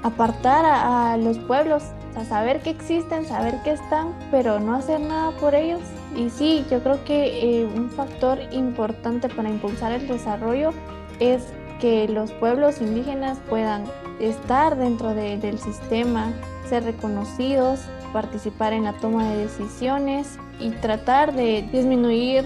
apartar 0.03 0.65
a, 0.65 1.17
los 1.17 1.37
pueblos, 1.37 1.83
a 2.15 2.25
saber 2.25 2.61
que 2.61 2.71
existen, 2.71 3.25
saber 3.25 3.61
que 3.63 3.71
están, 3.71 4.13
pero 4.31 4.59
no 4.59 4.75
hacer 4.75 4.99
nada 4.99 5.31
por 5.31 5.55
ellos. 5.55 5.81
Y 6.15 6.29
sí, 6.29 6.65
yo 6.69 6.81
creo 6.81 7.03
que 7.05 7.61
eh, 7.61 7.65
un 7.65 7.89
factor 7.89 8.39
importante 8.51 9.29
para 9.29 9.49
impulsar 9.49 9.91
el 9.91 10.07
desarrollo 10.07 10.71
es 11.19 11.43
que 11.79 12.07
los 12.07 12.31
pueblos 12.33 12.81
indígenas 12.81 13.39
puedan 13.49 13.85
estar 14.19 14.77
dentro 14.77 15.13
de, 15.13 15.37
del 15.37 15.57
sistema, 15.57 16.31
ser 16.67 16.83
reconocidos, 16.83 17.81
participar 18.13 18.73
en 18.73 18.83
la 18.83 18.93
toma 18.93 19.29
de 19.29 19.37
decisiones 19.37 20.37
y 20.59 20.69
tratar 20.71 21.33
de 21.33 21.67
disminuir 21.71 22.45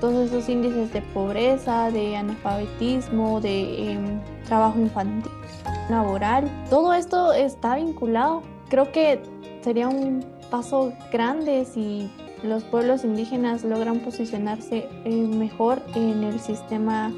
todos 0.00 0.30
esos 0.30 0.48
índices 0.48 0.92
de 0.92 1.02
pobreza, 1.02 1.90
de 1.90 2.16
analfabetismo, 2.16 3.40
de 3.40 3.92
em, 3.92 4.20
trabajo 4.46 4.78
infantil, 4.78 5.30
laboral. 5.88 6.50
Todo 6.68 6.92
esto 6.94 7.32
está 7.32 7.76
vinculado. 7.76 8.42
Creo 8.68 8.90
que 8.92 9.20
sería 9.62 9.88
un 9.88 10.24
paso 10.50 10.92
grande 11.12 11.64
si 11.64 12.10
los 12.42 12.64
pueblos 12.64 13.04
indígenas 13.04 13.64
logran 13.64 14.00
posicionarse 14.00 14.88
eh, 15.04 15.10
mejor 15.10 15.82
en 15.94 16.24
el 16.24 16.40
sistema 16.40 17.12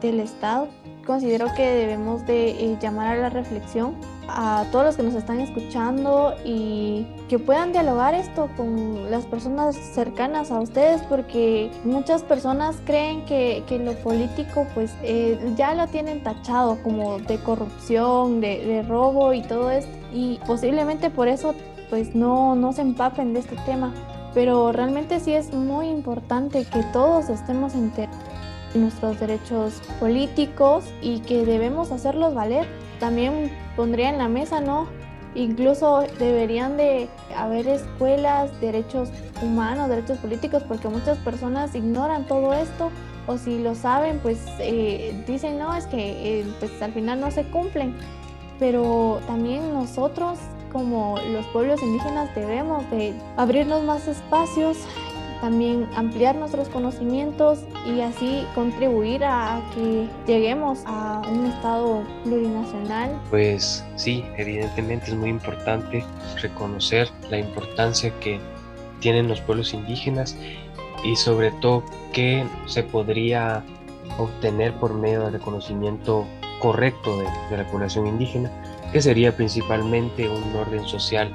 del 0.00 0.20
Estado. 0.20 0.68
Considero 1.08 1.46
que 1.56 1.62
debemos 1.62 2.26
de 2.26 2.50
eh, 2.50 2.76
llamar 2.82 3.16
a 3.16 3.16
la 3.16 3.30
reflexión 3.30 3.94
a 4.28 4.66
todos 4.70 4.84
los 4.84 4.96
que 4.96 5.02
nos 5.02 5.14
están 5.14 5.40
escuchando 5.40 6.34
y 6.44 7.06
que 7.30 7.38
puedan 7.38 7.72
dialogar 7.72 8.14
esto 8.14 8.50
con 8.58 9.10
las 9.10 9.24
personas 9.24 9.74
cercanas 9.74 10.50
a 10.50 10.60
ustedes 10.60 11.00
porque 11.08 11.70
muchas 11.82 12.22
personas 12.22 12.76
creen 12.84 13.24
que, 13.24 13.64
que 13.66 13.78
lo 13.78 13.94
político 13.94 14.66
pues 14.74 14.94
eh, 15.02 15.38
ya 15.56 15.74
lo 15.74 15.86
tienen 15.86 16.22
tachado 16.22 16.76
como 16.82 17.18
de 17.20 17.38
corrupción, 17.38 18.42
de, 18.42 18.66
de 18.66 18.82
robo 18.82 19.32
y 19.32 19.40
todo 19.40 19.70
esto 19.70 19.90
y 20.12 20.38
posiblemente 20.46 21.08
por 21.08 21.26
eso 21.26 21.54
pues 21.88 22.14
no, 22.14 22.54
no 22.54 22.74
se 22.74 22.82
empapen 22.82 23.32
de 23.32 23.40
este 23.40 23.56
tema. 23.64 23.94
Pero 24.34 24.72
realmente 24.72 25.20
sí 25.20 25.32
es 25.32 25.54
muy 25.54 25.88
importante 25.88 26.66
que 26.66 26.82
todos 26.92 27.30
estemos 27.30 27.72
enterados 27.72 28.27
nuestros 28.74 29.18
derechos 29.20 29.80
políticos 30.00 30.84
y 31.00 31.20
que 31.20 31.44
debemos 31.44 31.90
hacerlos 31.92 32.34
valer. 32.34 32.66
También 33.00 33.52
pondría 33.76 34.10
en 34.10 34.18
la 34.18 34.28
mesa, 34.28 34.60
¿no? 34.60 34.86
Incluso 35.34 36.04
deberían 36.18 36.76
de 36.76 37.08
haber 37.36 37.68
escuelas, 37.68 38.60
derechos 38.60 39.10
humanos, 39.42 39.88
derechos 39.88 40.18
políticos, 40.18 40.62
porque 40.66 40.88
muchas 40.88 41.18
personas 41.18 41.74
ignoran 41.74 42.26
todo 42.26 42.54
esto 42.54 42.90
o 43.26 43.36
si 43.36 43.58
lo 43.62 43.74
saben, 43.74 44.18
pues 44.20 44.38
eh, 44.58 45.22
dicen, 45.26 45.58
no, 45.58 45.74
es 45.74 45.86
que 45.86 46.40
eh, 46.40 46.46
pues 46.58 46.80
al 46.80 46.92
final 46.92 47.20
no 47.20 47.30
se 47.30 47.44
cumplen. 47.44 47.94
Pero 48.58 49.20
también 49.26 49.72
nosotros 49.72 50.38
como 50.72 51.18
los 51.32 51.46
pueblos 51.46 51.82
indígenas 51.82 52.34
debemos 52.34 52.88
de 52.90 53.14
abrirnos 53.36 53.82
más 53.84 54.08
espacios, 54.08 54.78
también 55.40 55.88
ampliar 55.94 56.36
nuestros 56.36 56.68
conocimientos 56.68 57.60
y 57.86 58.00
así 58.00 58.44
contribuir 58.54 59.24
a 59.24 59.60
que 59.74 60.08
lleguemos 60.26 60.80
a 60.86 61.22
un 61.30 61.46
estado 61.46 62.02
plurinacional. 62.24 63.20
Pues 63.30 63.84
sí, 63.96 64.24
evidentemente 64.36 65.06
es 65.10 65.16
muy 65.16 65.30
importante 65.30 66.04
reconocer 66.42 67.08
la 67.30 67.38
importancia 67.38 68.12
que 68.20 68.40
tienen 69.00 69.28
los 69.28 69.40
pueblos 69.40 69.74
indígenas 69.74 70.36
y 71.04 71.14
sobre 71.16 71.50
todo 71.60 71.84
que 72.12 72.44
se 72.66 72.82
podría 72.82 73.62
obtener 74.18 74.74
por 74.74 74.94
medio 74.94 75.22
del 75.24 75.34
reconocimiento 75.34 76.26
correcto 76.60 77.16
de 77.50 77.56
la 77.56 77.64
población 77.70 78.06
indígena 78.06 78.50
que 78.92 79.02
sería 79.02 79.36
principalmente 79.36 80.28
un 80.28 80.56
orden 80.56 80.84
social 80.86 81.32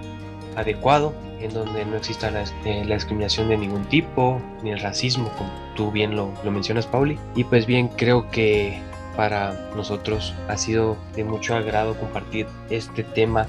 adecuado, 0.56 1.14
en 1.44 1.54
donde 1.54 1.86
no 1.86 1.98
exista 1.98 2.32
la, 2.32 2.44
eh, 2.66 2.86
discriminación 2.88 3.50
de 3.50 3.58
ningún 3.58 3.86
tipo, 3.86 4.42
ni 4.64 4.72
el 4.72 4.80
racismo, 4.80 5.30
como 5.38 5.50
tú 5.76 5.92
bien 5.92 6.16
lo, 6.16 6.32
mencionas, 6.46 6.88
Pauli. 6.88 7.20
Y 7.36 7.44
pues 7.44 7.66
bien, 7.66 7.90
creo 7.90 8.30
que 8.32 8.80
para 9.16 9.72
nosotros 9.76 10.34
ha 10.48 10.58
sido 10.58 10.98
de 11.16 11.24
mucho 11.24 11.56
agrado 11.56 11.96
compartir 12.00 12.48
este 12.70 13.04
tema 13.04 13.48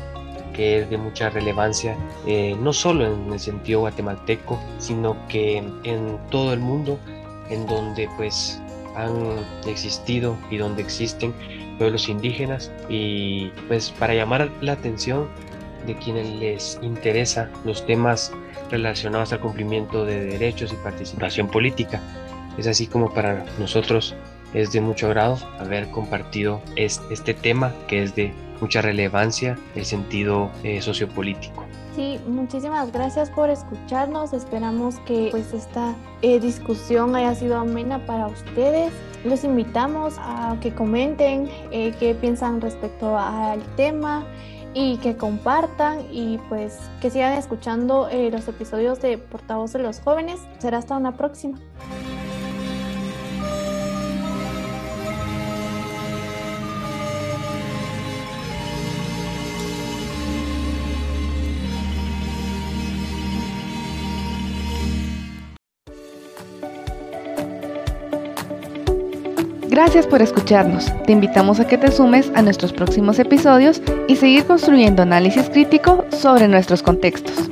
que 0.52 0.80
es 0.80 0.90
de 0.90 0.98
mucha 0.98 1.30
relevancia, 1.30 1.96
eh, 2.26 2.56
no 2.60 2.72
solo 2.72 3.06
en 3.06 3.32
el 3.32 3.40
sentido 3.40 3.80
guatemalteco, 3.80 4.60
sino 4.78 5.16
que 5.26 5.58
en 5.58 6.18
todo 6.30 6.52
el 6.52 6.60
mundo, 6.60 6.96
en 7.50 7.66
donde 7.66 8.08
pues 8.16 8.60
han 8.94 9.12
existido 9.66 10.36
y 10.50 10.58
donde 10.58 10.82
existen 10.82 11.34
pueblos 11.78 12.08
indígenas 12.08 12.70
y 12.88 13.48
pues 13.68 13.90
para 13.90 14.14
llamar 14.14 14.50
la 14.60 14.72
atención 14.72 15.28
de 15.86 15.96
quienes 15.96 16.28
les 16.36 16.78
interesa 16.82 17.50
los 17.64 17.84
temas 17.86 18.32
relacionados 18.70 19.32
al 19.32 19.40
cumplimiento 19.40 20.04
de 20.04 20.24
derechos 20.24 20.72
y 20.72 20.76
participación 20.76 21.48
política. 21.48 22.00
Es 22.58 22.66
así 22.66 22.86
como 22.86 23.12
para 23.12 23.44
nosotros 23.58 24.14
es 24.54 24.70
de 24.72 24.80
mucho 24.80 25.06
agrado 25.06 25.38
haber 25.58 25.90
compartido 25.90 26.62
este 26.76 27.34
tema 27.34 27.72
que 27.88 28.02
es 28.02 28.14
de 28.14 28.32
mucha 28.60 28.80
relevancia 28.80 29.58
el 29.74 29.84
sentido 29.84 30.50
eh, 30.62 30.80
sociopolítico. 30.80 31.64
Sí, 31.96 32.18
muchísimas 32.26 32.90
gracias 32.90 33.30
por 33.30 33.50
escucharnos. 33.50 34.32
Esperamos 34.32 34.98
que 35.00 35.28
pues 35.30 35.52
esta 35.52 35.94
eh, 36.22 36.40
discusión 36.40 37.14
haya 37.14 37.34
sido 37.34 37.56
amena 37.56 38.04
para 38.04 38.26
ustedes. 38.26 38.92
Los 39.24 39.44
invitamos 39.44 40.14
a 40.18 40.56
que 40.60 40.74
comenten 40.74 41.48
eh, 41.70 41.94
qué 42.00 42.14
piensan 42.14 42.60
respecto 42.60 43.16
al 43.16 43.62
tema 43.76 44.26
y 44.74 44.98
que 44.98 45.16
compartan 45.16 46.00
y 46.10 46.38
pues 46.48 46.78
que 47.00 47.08
sigan 47.08 47.34
escuchando 47.34 48.08
eh, 48.10 48.30
los 48.30 48.46
episodios 48.48 49.00
de 49.00 49.18
Portavoz 49.18 49.72
de 49.72 49.78
los 49.78 50.00
Jóvenes. 50.00 50.40
Será 50.58 50.78
hasta 50.78 50.96
una 50.96 51.16
próxima. 51.16 51.58
Gracias 69.84 70.06
por 70.06 70.22
escucharnos. 70.22 70.90
Te 71.04 71.12
invitamos 71.12 71.60
a 71.60 71.66
que 71.66 71.76
te 71.76 71.92
sumes 71.92 72.32
a 72.34 72.40
nuestros 72.40 72.72
próximos 72.72 73.18
episodios 73.18 73.82
y 74.08 74.16
seguir 74.16 74.46
construyendo 74.46 75.02
análisis 75.02 75.50
crítico 75.50 76.06
sobre 76.10 76.48
nuestros 76.48 76.82
contextos. 76.82 77.50